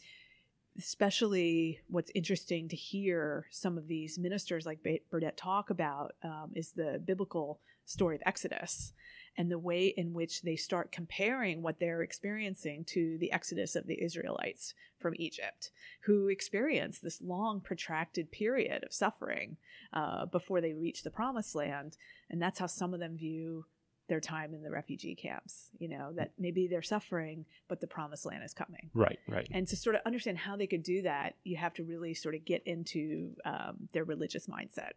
especially 0.79 1.81
what's 1.89 2.11
interesting 2.15 2.69
to 2.69 2.77
hear 2.77 3.47
some 3.51 3.79
of 3.79 3.87
these 3.87 4.19
ministers 4.19 4.67
like 4.67 4.85
Burdett 5.11 5.37
talk 5.37 5.71
about 5.71 6.15
um, 6.23 6.51
is 6.55 6.73
the 6.73 7.01
biblical 7.05 7.61
story 7.85 8.17
of 8.17 8.23
Exodus 8.27 8.93
and 9.37 9.51
the 9.51 9.59
way 9.59 9.87
in 9.87 10.13
which 10.13 10.43
they 10.43 10.57
start 10.57 10.93
comparing 10.93 11.61
what 11.63 11.79
they're 11.81 12.03
experiencing 12.03 12.85
to 12.85 13.19
the 13.19 13.33
exodus 13.33 13.75
of 13.75 13.87
the 13.87 14.01
Israelites 14.03 14.75
from 14.99 15.15
Egypt, 15.17 15.71
who 16.03 16.29
experienced 16.29 17.03
this 17.03 17.21
long, 17.21 17.61
protracted 17.61 18.31
period 18.31 18.85
of 18.85 18.93
suffering 18.93 19.57
uh, 19.93 20.27
before 20.27 20.61
they 20.61 20.73
reach 20.73 21.03
the 21.03 21.11
promised 21.11 21.55
land. 21.55 21.97
And 22.31 22.41
that's 22.41 22.59
how 22.59 22.67
some 22.67 22.95
of 22.95 23.01
them 23.01 23.17
view 23.17 23.67
their 24.09 24.21
time 24.21 24.55
in 24.55 24.63
the 24.63 24.71
refugee 24.71 25.15
camps 25.15 25.71
you 25.79 25.89
know 25.89 26.13
that 26.15 26.33
maybe 26.39 26.67
they're 26.67 26.83
suffering 26.83 27.45
but 27.69 27.81
the 27.81 27.87
promised 27.87 28.27
land 28.27 28.43
is 28.45 28.53
coming 28.53 28.91
right 28.95 29.19
right 29.29 29.49
and 29.51 29.67
to 29.67 29.77
sort 29.77 29.97
of 29.97 30.03
understand 30.05 30.37
how 30.37 30.57
they 30.57 30.67
could 30.67 30.83
do 30.83 31.03
that 31.03 31.35
you 31.45 31.57
have 31.57 31.73
to 31.73 31.83
really 31.83 32.15
sort 32.15 32.35
of 32.35 32.45
get 32.45 32.63
into 32.67 33.31
um, 33.45 33.89
their 33.93 34.05
religious 34.05 34.47
mindset 34.47 34.93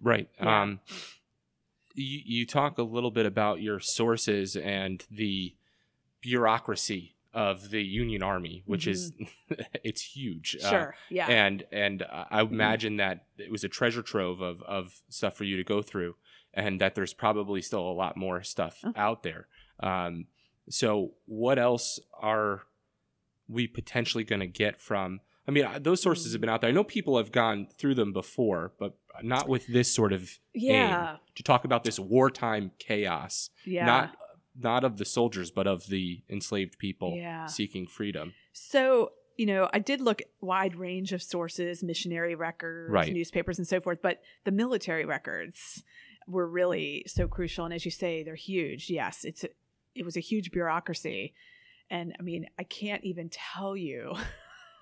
right 0.00 0.28
yeah. 0.40 0.62
um, 0.62 0.80
you, 1.94 2.20
you 2.24 2.46
talk 2.46 2.78
a 2.78 2.82
little 2.82 3.10
bit 3.10 3.26
about 3.26 3.60
your 3.60 3.80
sources 3.80 4.56
and 4.56 5.04
the 5.10 5.54
bureaucracy 6.20 7.14
of 7.34 7.70
the 7.70 7.82
Union 7.82 8.22
Army, 8.22 8.62
which 8.66 8.86
mm-hmm. 8.86 8.90
is 8.90 9.12
it's 9.84 10.02
huge. 10.02 10.56
Uh, 10.64 10.70
sure. 10.70 10.88
Uh, 10.88 10.92
yeah. 11.10 11.26
And 11.28 11.64
and 11.70 12.04
I 12.10 12.42
mm-hmm. 12.42 12.54
imagine 12.54 12.96
that 12.96 13.26
it 13.36 13.50
was 13.50 13.64
a 13.64 13.68
treasure 13.68 14.02
trove 14.02 14.40
of 14.40 14.62
of 14.62 15.02
stuff 15.08 15.36
for 15.36 15.44
you 15.44 15.56
to 15.56 15.64
go 15.64 15.82
through 15.82 16.16
and 16.54 16.80
that 16.80 16.94
there's 16.94 17.14
probably 17.14 17.62
still 17.62 17.88
a 17.88 17.92
lot 17.92 18.16
more 18.16 18.42
stuff 18.42 18.78
oh. 18.84 18.92
out 18.96 19.22
there. 19.22 19.46
Um, 19.80 20.26
so, 20.68 21.12
what 21.26 21.58
else 21.58 21.98
are 22.20 22.62
we 23.48 23.66
potentially 23.66 24.24
going 24.24 24.40
to 24.40 24.46
get 24.46 24.80
from? 24.80 25.20
I 25.46 25.50
mean, 25.50 25.66
those 25.80 26.02
sources 26.02 26.32
have 26.32 26.42
been 26.42 26.50
out 26.50 26.60
there. 26.60 26.68
I 26.68 26.74
know 26.74 26.84
people 26.84 27.16
have 27.16 27.32
gone 27.32 27.68
through 27.78 27.94
them 27.94 28.12
before, 28.12 28.72
but 28.78 28.98
not 29.22 29.48
with 29.48 29.66
this 29.66 29.92
sort 29.92 30.12
of 30.12 30.38
yeah. 30.54 31.12
aim 31.12 31.18
to 31.36 31.42
talk 31.42 31.64
about 31.64 31.84
this 31.84 31.98
wartime 31.98 32.72
chaos. 32.78 33.48
Yeah. 33.64 33.86
Not 33.86 34.16
not 34.60 34.84
of 34.84 34.98
the 34.98 35.04
soldiers, 35.04 35.50
but 35.50 35.66
of 35.66 35.86
the 35.86 36.22
enslaved 36.28 36.78
people 36.78 37.14
yeah. 37.16 37.46
seeking 37.46 37.86
freedom. 37.86 38.34
So, 38.52 39.12
you 39.36 39.46
know, 39.46 39.70
I 39.72 39.78
did 39.78 40.00
look 40.00 40.20
at 40.20 40.26
wide 40.40 40.74
range 40.74 41.12
of 41.12 41.22
sources, 41.22 41.82
missionary 41.82 42.34
records, 42.34 42.92
right. 42.92 43.12
newspapers, 43.12 43.58
and 43.58 43.68
so 43.68 43.80
forth, 43.80 44.00
but 44.02 44.20
the 44.44 44.50
military 44.50 45.04
records 45.04 45.84
were 46.28 46.46
really 46.46 47.04
so 47.06 47.26
crucial. 47.26 47.64
And 47.64 47.74
as 47.74 47.84
you 47.84 47.90
say, 47.90 48.22
they're 48.22 48.34
huge. 48.34 48.90
Yes, 48.90 49.24
it's 49.24 49.44
a, 49.44 49.48
it 49.94 50.04
was 50.04 50.16
a 50.16 50.20
huge 50.20 50.52
bureaucracy, 50.52 51.34
and 51.90 52.14
I 52.18 52.22
mean, 52.22 52.46
I 52.58 52.62
can't 52.64 53.02
even 53.02 53.30
tell 53.30 53.76
you 53.76 54.14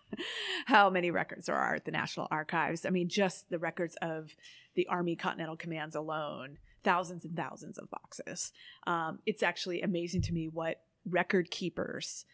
how 0.66 0.90
many 0.90 1.10
records 1.10 1.46
there 1.46 1.56
are 1.56 1.76
at 1.76 1.84
the 1.84 1.90
National 1.90 2.28
Archives. 2.30 2.84
I 2.84 2.90
mean, 2.90 3.08
just 3.08 3.48
the 3.48 3.58
records 3.58 3.96
of 4.02 4.36
the 4.74 4.86
Army 4.88 5.16
Continental 5.16 5.56
Commands 5.56 5.94
alone, 5.94 6.58
thousands 6.84 7.24
and 7.24 7.36
thousands 7.36 7.78
of 7.78 7.90
boxes. 7.90 8.52
Um, 8.86 9.20
it's 9.24 9.42
actually 9.42 9.82
amazing 9.82 10.22
to 10.22 10.32
me 10.32 10.48
what 10.48 10.82
record 11.08 11.50
keepers 11.50 12.24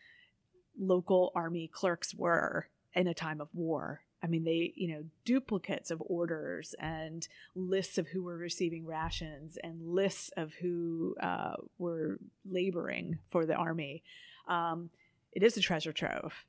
local 0.79 1.31
army 1.35 1.69
clerks 1.69 2.15
were 2.15 2.69
in 2.95 3.07
a 3.07 3.15
time 3.15 3.41
of 3.41 3.49
war 3.53 4.01
I 4.23 4.29
mean, 4.29 4.45
they, 4.45 4.73
you 4.77 4.89
know, 4.89 5.05
duplicates 5.25 5.91
of 5.91 6.03
orders 6.07 6.75
and 6.79 7.27
lists 7.55 7.99
of 7.99 8.07
who 8.07 8.23
were 8.23 8.37
receiving 8.37 8.87
rations 8.87 9.59
and 9.63 9.95
lists 9.95 10.31
of 10.37 10.55
who 10.55 11.17
uh, 11.21 11.55
were 11.79 12.19
laboring 12.49 13.19
for 13.31 13.47
the 13.47 13.55
army. 13.55 14.05
Um, 14.47 14.91
it 15.33 15.43
is 15.43 15.57
a 15.57 15.61
treasure 15.61 15.93
trove, 15.93 16.45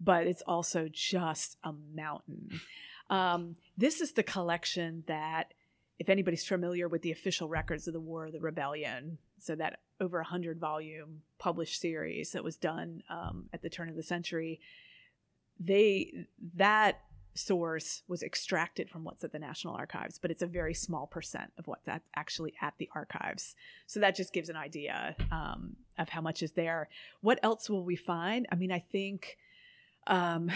but 0.00 0.26
it's 0.26 0.42
also 0.46 0.88
just 0.90 1.58
a 1.64 1.72
mountain. 1.94 2.60
Um, 3.10 3.56
this 3.76 4.00
is 4.00 4.12
the 4.12 4.22
collection 4.22 5.04
that, 5.06 5.52
if 5.98 6.08
anybody's 6.08 6.46
familiar 6.46 6.88
with 6.88 7.02
the 7.02 7.12
official 7.12 7.48
records 7.48 7.86
of 7.86 7.92
the 7.92 8.00
War 8.00 8.26
of 8.26 8.32
the 8.32 8.40
Rebellion, 8.40 9.18
so 9.40 9.54
that 9.54 9.80
over 10.00 10.20
a 10.20 10.24
hundred 10.24 10.58
volume 10.58 11.22
published 11.38 11.80
series 11.80 12.32
that 12.32 12.44
was 12.44 12.56
done 12.56 13.02
um, 13.10 13.48
at 13.52 13.62
the 13.62 13.68
turn 13.68 13.88
of 13.88 13.96
the 13.96 14.02
century, 14.02 14.60
they 15.60 16.26
that 16.54 17.00
source 17.38 18.02
was 18.08 18.22
extracted 18.22 18.90
from 18.90 19.04
what's 19.04 19.24
at 19.24 19.32
the 19.32 19.38
National 19.38 19.74
Archives, 19.74 20.18
but 20.18 20.30
it's 20.30 20.42
a 20.42 20.46
very 20.46 20.74
small 20.74 21.06
percent 21.06 21.52
of 21.58 21.66
what's 21.66 21.88
at, 21.88 22.02
actually 22.16 22.54
at 22.60 22.74
the 22.78 22.88
archives. 22.94 23.54
So 23.86 24.00
that 24.00 24.16
just 24.16 24.32
gives 24.32 24.48
an 24.48 24.56
idea 24.56 25.16
um, 25.30 25.76
of 25.98 26.08
how 26.08 26.20
much 26.20 26.42
is 26.42 26.52
there. 26.52 26.88
What 27.20 27.38
else 27.42 27.70
will 27.70 27.84
we 27.84 27.96
find? 27.96 28.46
I 28.52 28.56
mean, 28.56 28.72
I 28.72 28.80
think 28.80 29.38
um, 30.06 30.50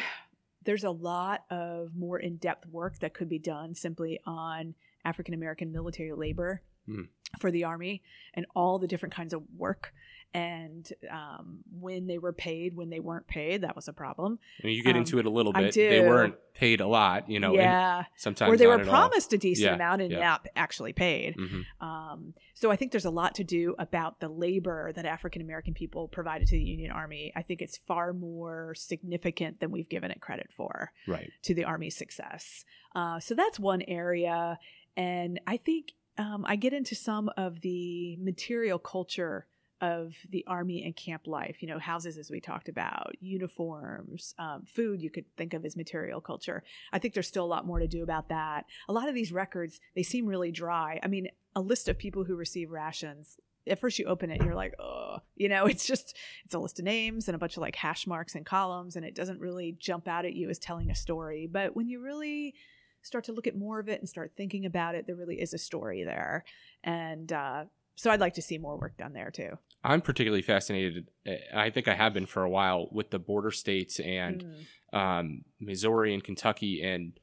there's 0.64 0.85
a 0.85 0.90
lot 0.90 1.45
of 1.51 1.95
more 1.97 2.18
in 2.18 2.37
depth 2.37 2.66
work 2.66 2.99
that 2.99 3.14
could 3.14 3.29
be 3.29 3.38
done 3.38 3.75
simply 3.75 4.21
on 4.27 4.75
African 5.05 5.35
American 5.35 5.73
military 5.73 6.12
labor. 6.12 6.62
Mm. 6.88 7.09
For 7.38 7.51
the 7.51 7.64
army 7.64 8.03
and 8.35 8.45
all 8.55 8.79
the 8.79 8.87
different 8.87 9.14
kinds 9.14 9.33
of 9.33 9.42
work 9.57 9.95
and 10.35 10.90
um, 11.11 11.59
when 11.79 12.07
they 12.07 12.18
were 12.18 12.33
paid, 12.33 12.75
when 12.75 12.88
they 12.88 13.01
weren't 13.01 13.27
paid, 13.27 13.62
that 13.62 13.77
was 13.77 13.88
a 13.88 13.92
problem. 13.92 14.38
I 14.62 14.66
mean, 14.66 14.77
you 14.77 14.83
get 14.83 14.95
um, 14.95 15.03
into 15.03 15.18
it 15.18 15.27
a 15.27 15.31
little 15.31 15.53
bit. 15.53 15.75
They 15.75 16.01
weren't 16.01 16.37
paid 16.55 16.81
a 16.81 16.87
lot, 16.87 17.29
you 17.29 17.38
know. 17.38 17.55
Yeah. 17.55 18.05
Sometimes 18.16 18.53
or 18.53 18.57
they 18.57 18.66
were 18.66 18.79
promised 18.79 19.33
a 19.35 19.38
decent 19.38 19.66
yeah, 19.66 19.75
amount 19.75 20.01
and 20.01 20.11
yeah. 20.11 20.21
not 20.21 20.47
actually 20.57 20.95
paid. 20.95 21.37
Mm-hmm. 21.37 21.87
Um, 21.87 22.35
so 22.55 22.71
I 22.71 22.77
think 22.77 22.92
there's 22.92 23.05
a 23.05 23.11
lot 23.11 23.35
to 23.37 23.45
do 23.45 23.75
about 23.79 24.21
the 24.21 24.29
labor 24.29 24.92
that 24.95 25.05
African 25.05 25.42
American 25.42 25.75
people 25.75 26.09
provided 26.09 26.49
to 26.49 26.57
the 26.57 26.64
Union 26.64 26.90
Army. 26.90 27.33
I 27.37 27.42
think 27.42 27.61
it's 27.61 27.79
far 27.87 28.14
more 28.14 28.75
significant 28.75 29.61
than 29.61 29.71
we've 29.71 29.88
given 29.88 30.11
it 30.11 30.21
credit 30.21 30.51
for. 30.51 30.92
Right. 31.07 31.31
To 31.42 31.55
the 31.55 31.64
Army's 31.64 31.97
success. 31.97 32.64
Uh, 32.95 33.21
so 33.21 33.35
that's 33.35 33.59
one 33.59 33.83
area, 33.83 34.59
and 34.97 35.40
I 35.47 35.57
think 35.59 35.92
um, 36.18 36.45
I 36.47 36.57
get 36.57 36.73
into 36.73 36.95
some 36.95 37.31
of 37.37 37.61
the 37.61 38.16
material 38.21 38.79
culture 38.79 39.47
of 39.83 40.14
the 40.31 40.45
army 40.47 40.85
and 40.85 40.97
camp 40.97 41.27
life. 41.27 41.57
You 41.61 41.68
know, 41.68 41.79
houses, 41.79 42.16
as 42.16 42.31
we 42.31 42.40
talked 42.40 42.68
about, 42.68 43.12
uniforms, 43.21 44.35
um, 44.38 44.64
food. 44.64 45.03
You 45.03 45.11
could 45.11 45.25
think 45.37 45.53
of 45.53 45.64
as 45.64 45.77
material 45.77 46.21
culture. 46.21 46.62
I 46.92 46.99
think 46.99 47.12
there's 47.12 47.27
still 47.27 47.45
a 47.45 47.47
lot 47.47 47.66
more 47.66 47.81
to 47.81 47.88
do 47.88 48.05
about 48.05 48.29
that. 48.29 48.64
A 48.88 48.92
lot 48.92 49.09
of 49.09 49.14
these 49.14 49.33
records 49.33 49.81
they 49.95 50.05
seem 50.05 50.27
really 50.27 50.53
dry. 50.53 51.01
I 51.03 51.09
mean, 51.09 51.29
a 51.57 51.61
list 51.61 51.88
of 51.88 51.99
people 51.99 52.25
who 52.25 52.37
receive 52.37 52.71
rations. 52.71 53.37
At 53.66 53.79
first, 53.79 53.99
you 53.99 54.07
open 54.07 54.31
it 54.31 54.38
and 54.38 54.45
you're 54.45 54.55
like, 54.55 54.75
oh, 54.81 55.18
you 55.37 55.49
know, 55.49 55.66
it's 55.66 55.87
just 55.87 56.16
it's 56.45 56.55
a 56.55 56.59
list 56.61 56.79
of 56.79 56.85
names 56.85 57.29
and 57.29 57.35
a 57.35 57.38
bunch 57.38 57.57
of 57.57 57.61
like 57.61 57.77
hash 57.77 58.07
marks 58.07 58.37
and 58.37 58.47
columns, 58.47 58.95
and 58.95 59.05
it 59.05 59.16
doesn't 59.16 59.40
really 59.40 59.77
jump 59.79 60.07
out 60.07 60.25
at 60.25 60.35
you 60.35 60.49
as 60.49 60.59
telling 60.61 60.90
a 60.90 60.95
story. 60.95 61.49
But 61.51 61.75
when 61.75 61.88
you 61.88 62.01
really 62.01 62.55
start 63.03 63.25
to 63.25 63.33
look 63.33 63.49
at 63.49 63.57
more 63.57 63.81
of 63.81 63.88
it 63.88 63.99
and 63.99 64.09
start 64.09 64.33
thinking 64.37 64.64
about 64.64 64.95
it, 64.95 65.09
there 65.09 65.16
really 65.16 65.40
is 65.40 65.53
a 65.53 65.59
story 65.59 66.05
there. 66.05 66.45
And 66.85 67.33
uh, 67.33 67.64
so 67.97 68.11
I'd 68.11 68.21
like 68.21 68.35
to 68.35 68.42
see 68.42 68.59
more 68.59 68.77
work 68.77 68.97
done 68.97 69.12
there 69.12 69.31
too. 69.31 69.59
I'm 69.85 70.01
particularly 70.01 70.42
fascinated. 70.42 71.09
eh, 71.27 71.38
I 71.55 71.71
think 71.71 71.88
I 71.88 71.95
have 71.95 72.14
been 72.14 72.27
for 72.27 72.42
a 72.45 72.51
while 72.51 72.88
with 72.92 73.11
the 73.11 73.18
border 73.18 73.51
states 73.51 73.99
and 74.01 74.45
Mm. 74.92 74.97
um, 74.99 75.45
Missouri 75.61 76.14
and 76.14 76.23
Kentucky. 76.23 76.83
And 76.83 77.18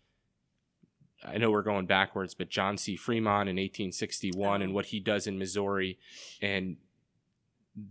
I 1.24 1.38
know 1.38 1.52
we're 1.52 1.62
going 1.64 1.86
backwards, 1.86 2.34
but 2.34 2.50
John 2.50 2.78
C. 2.78 2.96
Fremont 2.96 3.50
in 3.50 3.58
1861 3.58 4.62
and 4.62 4.72
Oh. 4.72 4.76
what 4.76 4.88
he 4.88 5.00
does 5.00 5.28
in 5.28 5.38
Missouri. 5.38 6.00
And 6.42 6.78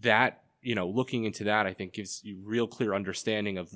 that, 0.00 0.44
you 0.62 0.74
know, 0.74 0.88
looking 0.88 1.24
into 1.24 1.44
that, 1.44 1.66
I 1.66 1.72
think 1.72 1.92
gives 1.94 2.22
you 2.24 2.38
real 2.42 2.66
clear 2.66 2.94
understanding 2.94 3.56
of 3.58 3.72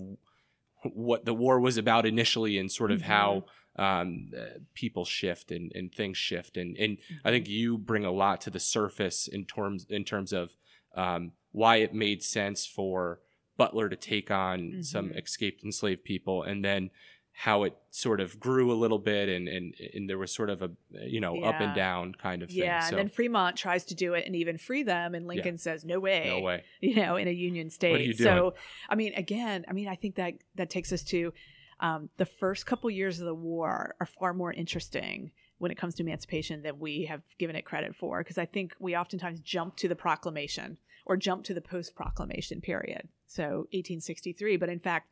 what 0.82 1.24
the 1.24 1.34
war 1.34 1.60
was 1.60 1.76
about 1.78 2.04
initially 2.06 2.58
and 2.58 2.70
sort 2.70 2.90
of 2.90 3.00
Mhm. 3.00 3.04
how 3.04 3.44
um, 3.76 4.30
uh, 4.36 4.58
people 4.74 5.02
shift 5.06 5.50
and, 5.50 5.72
and 5.74 5.94
things 5.94 6.18
shift. 6.18 6.58
And, 6.58 6.76
and 6.76 6.98
I 7.24 7.30
think 7.30 7.48
you 7.48 7.78
bring 7.78 8.04
a 8.04 8.10
lot 8.12 8.42
to 8.42 8.50
the 8.50 8.60
surface 8.60 9.26
in 9.26 9.46
terms 9.46 9.86
in 9.88 10.04
terms 10.04 10.30
of 10.34 10.54
um, 10.94 11.32
why 11.52 11.76
it 11.76 11.94
made 11.94 12.22
sense 12.22 12.66
for 12.66 13.20
Butler 13.56 13.88
to 13.88 13.96
take 13.96 14.30
on 14.30 14.82
some 14.82 15.10
Mhm. 15.10 15.22
escaped 15.22 15.62
enslaved 15.62 16.04
people, 16.04 16.42
and 16.42 16.64
then 16.64 16.90
how 17.34 17.62
it 17.62 17.74
sort 17.90 18.20
of 18.20 18.38
grew 18.38 18.70
a 18.70 18.74
little 18.74 18.98
bit, 18.98 19.28
and 19.28 19.48
and, 19.48 19.74
and 19.94 20.08
there 20.08 20.18
was 20.18 20.32
sort 20.32 20.50
of 20.50 20.62
a 20.62 20.70
you 21.06 21.20
know 21.20 21.40
up 21.42 21.60
and 21.60 21.74
down 21.74 22.14
kind 22.14 22.42
of 22.42 22.48
thing. 22.50 22.58
Yeah, 22.58 22.80
so 22.80 22.88
and 22.90 22.98
then 22.98 23.08
Fremont 23.08 23.56
tries 23.56 23.84
to 23.86 23.94
do 23.94 24.14
it 24.14 24.26
and 24.26 24.36
even 24.36 24.58
free 24.58 24.82
them, 24.82 25.14
and 25.14 25.26
Lincoln 25.26 25.58
says, 25.58 25.84
"No 25.84 26.00
way, 26.00 26.24
no 26.26 26.40
way. 26.40 26.64
you 26.80 26.94
know, 26.96 27.16
in 27.16 27.28
a 27.28 27.32
Union 27.32 27.70
state. 27.70 27.94
are 27.94 28.02
you 28.02 28.12
So, 28.14 28.54
I 28.88 28.94
mean, 28.94 29.14
again, 29.14 29.64
I 29.68 29.72
mean, 29.72 29.88
I 29.88 29.94
think 29.94 30.16
that 30.16 30.34
that 30.56 30.70
takes 30.70 30.92
us 30.92 31.02
to 31.04 31.32
um, 31.80 32.10
the 32.16 32.26
first 32.26 32.64
couple 32.64 32.90
years 32.90 33.18
of 33.18 33.26
the 33.26 33.34
war 33.34 33.96
are 33.98 34.06
far 34.06 34.32
more 34.34 34.52
interesting 34.52 35.32
when 35.62 35.70
it 35.70 35.78
comes 35.78 35.94
to 35.94 36.02
emancipation 36.02 36.62
that 36.62 36.76
we 36.80 37.04
have 37.04 37.22
given 37.38 37.54
it 37.54 37.62
credit 37.64 37.94
for, 37.94 38.18
because 38.18 38.36
I 38.36 38.46
think 38.46 38.74
we 38.80 38.96
oftentimes 38.96 39.38
jump 39.38 39.76
to 39.76 39.86
the 39.86 39.94
proclamation 39.94 40.76
or 41.06 41.16
jump 41.16 41.44
to 41.44 41.54
the 41.54 41.60
post-proclamation 41.60 42.60
period, 42.60 43.06
so 43.28 43.68
1863. 43.70 44.56
But 44.56 44.68
in 44.68 44.80
fact, 44.80 45.06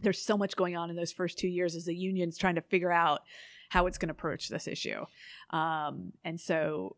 there's 0.00 0.18
so 0.22 0.38
much 0.38 0.56
going 0.56 0.74
on 0.74 0.88
in 0.88 0.96
those 0.96 1.12
first 1.12 1.38
two 1.38 1.48
years 1.48 1.76
as 1.76 1.84
the 1.84 1.94
Union's 1.94 2.38
trying 2.38 2.54
to 2.54 2.62
figure 2.62 2.90
out 2.90 3.20
how 3.68 3.86
it's 3.86 3.98
going 3.98 4.08
to 4.08 4.12
approach 4.12 4.48
this 4.48 4.66
issue, 4.66 5.04
um, 5.50 6.12
and 6.24 6.40
so. 6.40 6.96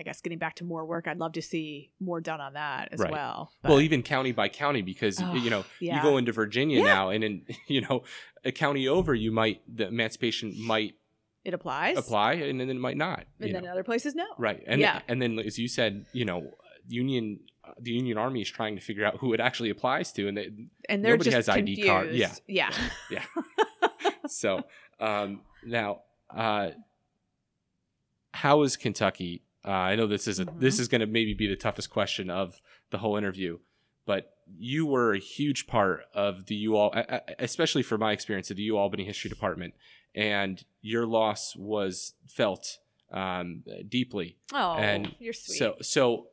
I 0.00 0.04
guess 0.04 0.20
getting 0.22 0.38
back 0.38 0.56
to 0.56 0.64
more 0.64 0.84
work, 0.84 1.06
I'd 1.06 1.18
love 1.18 1.32
to 1.34 1.42
see 1.42 1.90
more 2.00 2.20
done 2.20 2.40
on 2.40 2.54
that 2.54 2.88
as 2.92 2.98
Right. 2.98 3.12
well. 3.12 3.52
well, 3.62 3.78
even 3.80 4.02
county 4.02 4.32
by 4.32 4.48
county, 4.48 4.82
because 4.82 5.20
Oh, 5.22 5.34
you 5.34 5.48
know 5.50 5.64
yeah. 5.80 5.96
you 5.96 6.02
go 6.02 6.16
into 6.16 6.32
Virginia 6.32 6.78
Yeah. 6.78 6.84
now, 6.94 7.10
and 7.10 7.22
in 7.22 7.46
you 7.68 7.82
know 7.82 8.02
a 8.42 8.50
county 8.50 8.88
over, 8.88 9.14
you 9.14 9.30
might 9.30 9.60
the 9.72 9.86
emancipation 9.88 10.54
might 10.58 10.94
it 11.44 11.54
applies. 11.54 11.96
apply, 11.98 12.34
and 12.34 12.58
then 12.60 12.68
it 12.70 12.76
might 12.76 12.96
not. 12.96 13.24
And 13.40 13.48
you 13.48 13.52
then 13.54 13.64
know. 13.64 13.70
other 13.72 13.84
places 13.84 14.14
no. 14.14 14.26
Right. 14.38 14.62
And 14.66 14.80
Yeah. 14.80 15.00
and 15.08 15.20
then 15.20 15.38
as 15.38 15.58
you 15.58 15.68
said, 15.68 16.06
you 16.12 16.24
know, 16.24 16.52
Union 16.88 17.40
uh, 17.64 17.72
the 17.80 17.92
Union 17.92 18.18
Army 18.18 18.40
is 18.42 18.50
trying 18.50 18.74
to 18.74 18.80
figure 18.82 19.04
out 19.04 19.18
who 19.18 19.32
it 19.34 19.40
actually 19.40 19.70
applies 19.70 20.12
to, 20.14 20.26
and 20.28 20.36
they, 20.36 20.50
And 20.88 21.02
Nobody 21.02 21.30
has 21.30 21.48
ID 21.48 21.76
confused. 21.76 21.88
card. 21.88 22.10
Yeah. 22.12 22.70
Yeah. 23.10 23.24
so 24.26 24.62
um, 25.00 25.42
now 25.64 26.00
uh, 26.34 26.70
how 28.32 28.62
is 28.62 28.76
Kentucky? 28.76 29.42
Uh, 29.64 29.70
I 29.70 29.94
know 29.96 30.06
this 30.06 30.26
is 30.26 30.40
a, 30.40 30.44
this 30.44 30.76
Mhm. 30.76 30.80
is 30.80 30.88
going 30.88 31.00
to 31.02 31.06
maybe 31.06 31.34
be 31.34 31.46
the 31.46 31.56
toughest 31.56 31.90
question 31.90 32.30
of 32.30 32.60
the 32.90 32.98
whole 32.98 33.16
interview, 33.16 33.58
but 34.06 34.31
you 34.58 34.86
were 34.86 35.12
a 35.12 35.18
huge 35.18 35.66
part 35.66 36.04
of 36.14 36.46
the 36.46 36.54
U 36.56 36.76
Al, 36.76 36.92
especially 37.38 37.82
for 37.82 37.98
my 37.98 38.12
experience 38.12 38.50
of 38.50 38.56
the 38.56 38.62
U 38.64 38.76
Albany 38.76 39.04
History 39.04 39.28
Department, 39.28 39.74
and 40.14 40.64
your 40.80 41.06
loss 41.06 41.56
was 41.56 42.14
felt 42.28 42.78
um, 43.12 43.62
deeply. 43.88 44.36
Oh, 44.52 44.74
And 44.74 45.14
you're 45.18 45.32
sweet. 45.32 45.58
So 45.58 45.76
so 45.80 46.26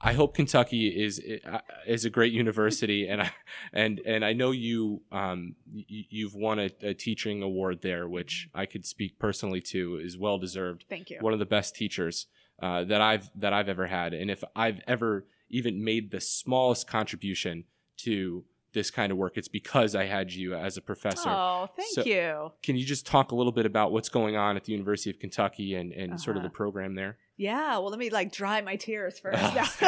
I 0.00 0.12
hope 0.12 0.34
Kentucky 0.34 0.88
is 0.88 1.20
uh, 1.50 1.60
is 1.86 2.04
a 2.04 2.10
great 2.10 2.32
university, 2.32 3.08
and 3.08 3.22
I 3.22 3.32
and 3.72 4.00
and 4.04 4.24
I 4.24 4.32
know 4.32 4.50
you 4.50 5.02
um 5.10 5.56
you've 5.72 6.34
won 6.34 6.58
a, 6.58 6.70
a 6.82 6.94
teaching 6.94 7.42
award 7.42 7.82
there, 7.82 8.08
which 8.08 8.48
I 8.54 8.66
could 8.66 8.84
speak 8.84 9.18
personally 9.18 9.60
to 9.62 9.96
is 9.96 10.18
well 10.18 10.38
deserved. 10.38 10.84
Thank 10.88 11.10
you. 11.10 11.18
One 11.20 11.32
of 11.32 11.38
the 11.38 11.46
best 11.46 11.74
teachers 11.74 12.26
uh, 12.60 12.84
that 12.84 13.00
I've 13.00 13.30
that 13.36 13.52
I've 13.52 13.68
ever 13.68 13.86
had, 13.86 14.12
and 14.12 14.30
if 14.30 14.44
I've 14.54 14.80
ever 14.86 15.26
even 15.48 15.82
made 15.84 16.10
the 16.10 16.20
smallest 16.20 16.86
contribution 16.86 17.64
to 17.98 18.44
this 18.72 18.90
kind 18.90 19.10
of 19.10 19.16
work, 19.16 19.38
it's 19.38 19.48
because 19.48 19.94
I 19.94 20.04
had 20.04 20.32
you 20.32 20.54
as 20.54 20.76
a 20.76 20.82
professor. 20.82 21.28
Oh, 21.30 21.68
thank 21.76 21.94
So- 21.94 22.04
you. 22.04 22.52
Can 22.62 22.76
you 22.76 22.84
just 22.84 23.06
talk 23.06 23.32
a 23.32 23.34
little 23.34 23.52
bit 23.52 23.64
about 23.64 23.90
what's 23.90 24.10
going 24.10 24.36
on 24.36 24.56
at 24.56 24.64
the 24.64 24.72
University 24.72 25.08
of 25.10 25.18
Kentucky 25.18 25.74
and, 25.74 25.92
and 25.92 26.20
sort 26.20 26.36
of 26.36 26.40
Uh-huh. 26.42 26.48
the 26.48 26.52
program 26.54 26.94
there? 26.94 27.16
Yeah. 27.38 27.78
Well, 27.78 27.88
let 27.90 27.98
me 27.98 28.10
like 28.10 28.32
dry 28.32 28.60
my 28.60 28.76
tears 28.76 29.18
first. 29.18 29.40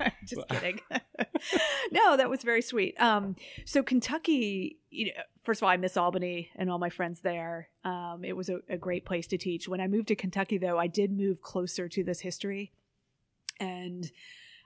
Just 0.24 0.48
kidding. 0.48 0.80
no, 1.92 2.16
that 2.16 2.30
was 2.30 2.42
very 2.42 2.62
sweet. 2.62 2.98
Um, 3.00 3.36
so 3.66 3.82
Kentucky, 3.82 4.78
you 4.90 5.06
know, 5.06 5.12
first 5.44 5.60
of 5.60 5.64
all, 5.64 5.68
I 5.70 5.76
miss 5.76 5.96
Albany 5.96 6.50
and 6.56 6.70
all 6.70 6.78
my 6.78 6.88
friends 6.90 7.20
there. 7.20 7.68
Um, 7.84 8.22
it 8.24 8.34
was 8.36 8.48
a, 8.48 8.60
a 8.68 8.76
great 8.78 9.04
place 9.04 9.26
to 9.28 9.36
teach. 9.38 9.68
When 9.68 9.80
I 9.80 9.88
moved 9.88 10.08
to 10.08 10.16
Kentucky, 10.16 10.56
though, 10.58 10.78
I 10.78 10.86
did 10.86 11.12
move 11.12 11.42
closer 11.42 11.86
to 11.88 12.02
this 12.04 12.20
history, 12.20 12.72
and 13.58 14.10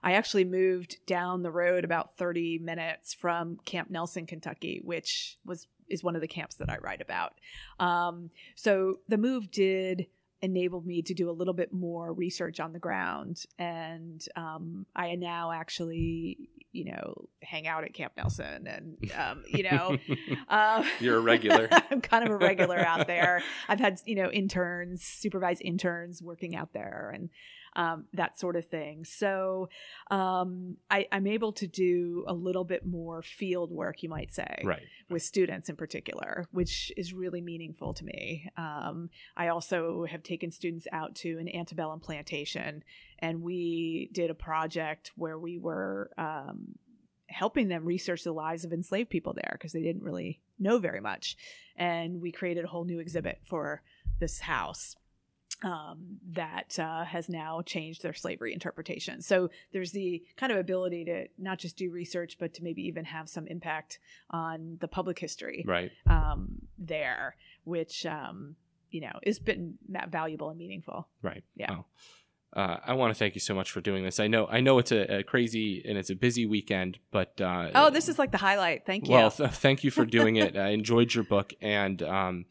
I 0.05 0.13
actually 0.13 0.45
moved 0.45 0.99
down 1.07 1.43
the 1.43 1.51
road 1.51 1.83
about 1.83 2.17
30 2.19 2.59
minutes 2.59 3.15
from 3.15 3.57
Camp 3.65 3.91
Nelson, 3.91 4.27
Kentucky, 4.27 4.81
which 4.85 5.39
was 5.47 5.67
is 5.89 6.05
one 6.05 6.15
of 6.15 6.21
the 6.21 6.29
camps 6.29 6.57
that 6.57 6.71
I 6.71 6.77
write 6.79 7.01
about. 7.01 7.35
Um, 7.81 8.31
so 8.55 9.01
the 9.09 9.19
move 9.19 9.51
did 9.51 10.07
enable 10.43 10.83
me 10.83 11.01
to 11.03 11.15
do 11.15 11.31
a 11.31 11.33
little 11.33 11.55
bit 11.55 11.73
more 11.73 12.13
research 12.13 12.61
on 12.61 12.75
the 12.75 12.79
ground, 12.79 13.45
and 13.59 14.23
um, 14.37 14.85
I 14.95 15.15
now 15.15 15.53
actually, 15.53 16.51
you 16.73 16.85
know, 16.85 17.29
hang 17.43 17.67
out 17.67 17.85
at 17.85 17.95
Camp 17.95 18.13
Nelson, 18.17 18.67
and 18.67 19.11
um, 19.19 19.43
you 19.47 19.63
know, 19.63 19.97
uh, 20.49 20.85
You're 21.01 21.17
a 21.17 21.21
regular. 21.21 21.69
I'm 21.91 22.03
kind 22.03 22.25
of 22.25 22.31
a 22.31 22.37
regular 22.37 22.79
out 22.79 23.07
there. 23.07 23.43
I've 23.69 23.81
had 23.81 24.01
you 24.05 24.17
know 24.17 24.31
interns, 24.31 25.03
supervised 25.03 25.63
interns 25.65 26.21
working 26.21 26.55
out 26.55 26.75
there, 26.75 27.11
and 27.15 27.31
um, 27.77 28.05
that 28.13 28.39
sort 28.39 28.57
of 28.57 28.67
thing. 28.67 29.05
So 29.05 29.69
um, 30.11 30.77
I, 30.91 31.07
I'm 31.11 31.27
able 31.27 31.53
to 31.55 31.67
do 31.67 32.25
a 32.27 32.35
little 32.35 32.65
bit 32.65 32.87
more 32.87 33.23
field 33.23 33.71
work, 33.71 34.03
you 34.03 34.09
might 34.09 34.33
say, 34.33 34.63
right. 34.65 34.83
with 35.11 35.23
students 35.23 35.69
in 35.69 35.77
particular, 35.77 36.47
which 36.53 36.93
is 36.97 37.13
really 37.13 37.41
meaningful 37.41 37.95
to 37.95 38.05
me. 38.05 38.51
Um, 38.57 39.11
I 39.37 39.49
also 39.49 40.07
have 40.09 40.23
taken 40.23 40.51
students 40.51 40.87
out 40.93 41.15
to 41.17 41.39
an 41.39 41.49
antebellum 41.55 42.01
plantation, 42.01 42.83
and 43.19 43.43
we 43.43 44.11
did 44.13 44.31
a 44.31 44.35
project 44.35 45.13
where 45.17 45.39
we 45.39 45.59
were 45.59 46.11
um, 46.19 46.77
helping 47.29 47.69
them 47.69 47.85
research 47.85 48.23
the 48.23 48.33
lives 48.33 48.65
of 48.65 48.73
enslaved 48.73 49.11
people 49.11 49.35
there 49.35 49.57
because 49.59 49.73
they 49.73 49.83
didn't 49.83 50.03
really 50.03 50.41
know 50.59 50.79
very 50.79 51.01
much. 51.01 51.37
And 51.77 52.21
we 52.21 52.31
created 52.31 52.65
a 52.65 52.69
whole 52.69 52.85
new 52.85 53.01
exhibit 53.01 53.41
for 53.45 53.83
this 54.21 54.39
house 54.41 54.95
um, 55.65 56.19
that 56.33 56.79
uh, 56.79 57.05
has 57.05 57.29
now 57.29 57.63
changed 57.63 58.03
their 58.03 58.13
slavery 58.13 58.53
interpretation. 58.53 59.23
So 59.23 59.49
there's 59.73 59.93
the 59.93 60.23
kind 60.37 60.53
of 60.53 60.59
ability 60.59 61.05
to 61.07 61.27
not 61.39 61.59
just 61.59 61.77
do 61.77 61.91
research, 61.91 62.37
but 62.39 62.55
to 62.55 62.63
maybe 62.63 62.83
even 62.83 63.05
have 63.07 63.29
some 63.29 63.47
impact 63.49 63.99
on 64.31 64.77
the 64.81 64.89
public 64.89 65.19
history 65.19 65.65
Right. 65.67 65.91
um, 66.07 66.49
there, 66.79 67.37
which 67.65 68.05
um, 68.07 68.57
you 68.91 69.01
know 69.01 69.19
has 69.27 69.39
been 69.39 69.79
valuable 70.11 70.51
and 70.51 70.59
meaningful. 70.59 71.09
Right. 71.23 71.43
Yeah. 71.57 71.71
Wow. 71.73 71.85
Uh, 72.57 72.77
I 72.87 72.93
want 72.95 73.13
to 73.13 73.19
thank 73.19 73.35
you 73.35 73.41
so 73.41 73.53
much 73.53 73.73
for 73.73 73.81
doing 73.81 74.05
this. 74.05 74.21
I 74.21 74.29
know, 74.29 74.47
I 74.47 74.61
know 74.61 74.79
it's 74.79 74.93
a, 74.93 75.17
a 75.17 75.23
crazy 75.25 75.83
and 75.89 75.99
it's 75.99 76.11
a 76.11 76.15
busy 76.15 76.47
weekend, 76.47 77.01
but 77.11 77.41
uh, 77.41 77.71
Oh, 77.75 77.91
this 77.91 78.09
is 78.09 78.17
like 78.17 78.31
the 78.31 78.39
highlight. 78.39 78.87
Thank 78.87 79.09
you. 79.09 79.13
well. 79.15 79.33
Th- 79.33 79.51
thank 79.51 79.83
you 79.83 79.91
for 79.91 80.05
doing 80.05 80.37
it. 80.37 80.57
I 80.69 80.69
enjoyed 80.69 81.13
your 81.13 81.25
book 81.25 81.53
and 81.61 82.01
um, 82.05 82.45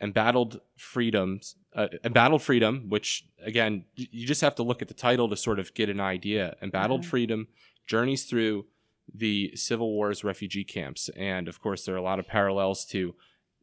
embattled 0.00 0.60
freedoms, 0.76 1.56
uh, 1.74 1.88
embattled 2.04 2.42
freedom. 2.42 2.86
Which 2.88 3.24
again, 3.42 3.84
you 3.94 4.26
just 4.26 4.40
have 4.40 4.54
to 4.56 4.62
look 4.62 4.82
at 4.82 4.88
the 4.88 4.94
title 4.94 5.28
to 5.28 5.36
sort 5.36 5.58
of 5.58 5.74
get 5.74 5.88
an 5.88 6.00
idea. 6.00 6.56
Embattled 6.62 7.00
Uh-huh. 7.00 7.10
freedom 7.10 7.48
journeys 7.86 8.24
through 8.24 8.66
the 9.14 9.52
Civil 9.56 9.90
War's 9.92 10.22
refugee 10.24 10.64
camps, 10.64 11.08
and 11.16 11.48
of 11.48 11.60
course, 11.60 11.84
there 11.84 11.94
are 11.94 11.98
a 11.98 12.02
lot 12.02 12.18
of 12.18 12.26
parallels 12.26 12.84
to 12.86 13.14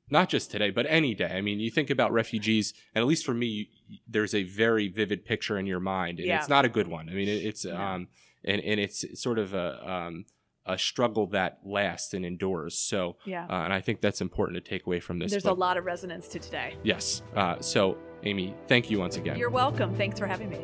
not 0.09 0.29
just 0.29 0.51
today, 0.51 0.69
but 0.69 0.85
any 0.87 1.13
day. 1.15 1.31
I 1.37 1.41
mean, 1.41 1.59
you 1.59 1.71
think 1.71 1.89
about 1.89 2.11
refugees, 2.11 2.73
and 2.93 3.01
at 3.01 3.07
least 3.07 3.25
for 3.25 3.33
me, 3.33 3.69
there's 4.07 4.35
a 4.35 4.43
very 4.43 4.87
vivid 4.87 5.25
picture 5.25 5.57
in 5.57 5.65
your 5.65 5.79
mind, 5.79 6.19
and 6.19 6.27
Yeah. 6.27 6.37
it's 6.37 6.49
not 6.49 6.65
a 6.65 6.69
good 6.69 6.87
one. 6.87 7.09
I 7.09 7.13
mean, 7.13 7.27
it's 7.27 7.65
um, 7.65 8.07
and 8.43 8.61
and 8.61 8.79
it's 8.79 9.03
sort 9.21 9.39
of 9.39 9.53
a 9.53 9.67
um, 9.91 10.25
a 10.65 10.77
struggle 10.77 11.27
that 11.27 11.59
lasts 11.63 12.13
and 12.13 12.25
endures. 12.25 12.77
So, 12.77 13.17
Yeah. 13.25 13.45
uh, 13.49 13.63
and 13.63 13.73
I 13.73 13.81
think 13.81 14.01
that's 14.01 14.21
important 14.21 14.63
to 14.63 14.67
take 14.69 14.85
away 14.85 14.99
from 14.99 15.19
this. 15.19 15.31
There's 15.31 15.43
book. 15.43 15.57
a 15.57 15.59
lot 15.59 15.77
of 15.77 15.85
resonance 15.85 16.27
to 16.29 16.39
today. 16.39 16.75
Yes. 16.83 17.21
Uh, 17.35 17.59
so, 17.59 17.97
Amy, 18.23 18.55
thank 18.67 18.89
you 18.89 18.99
once 18.99 19.17
again. 19.17 19.37
You're 19.37 19.49
welcome. 19.51 19.93
Thanks 19.95 20.17
for 20.17 20.25
having 20.25 20.49
me. 20.49 20.59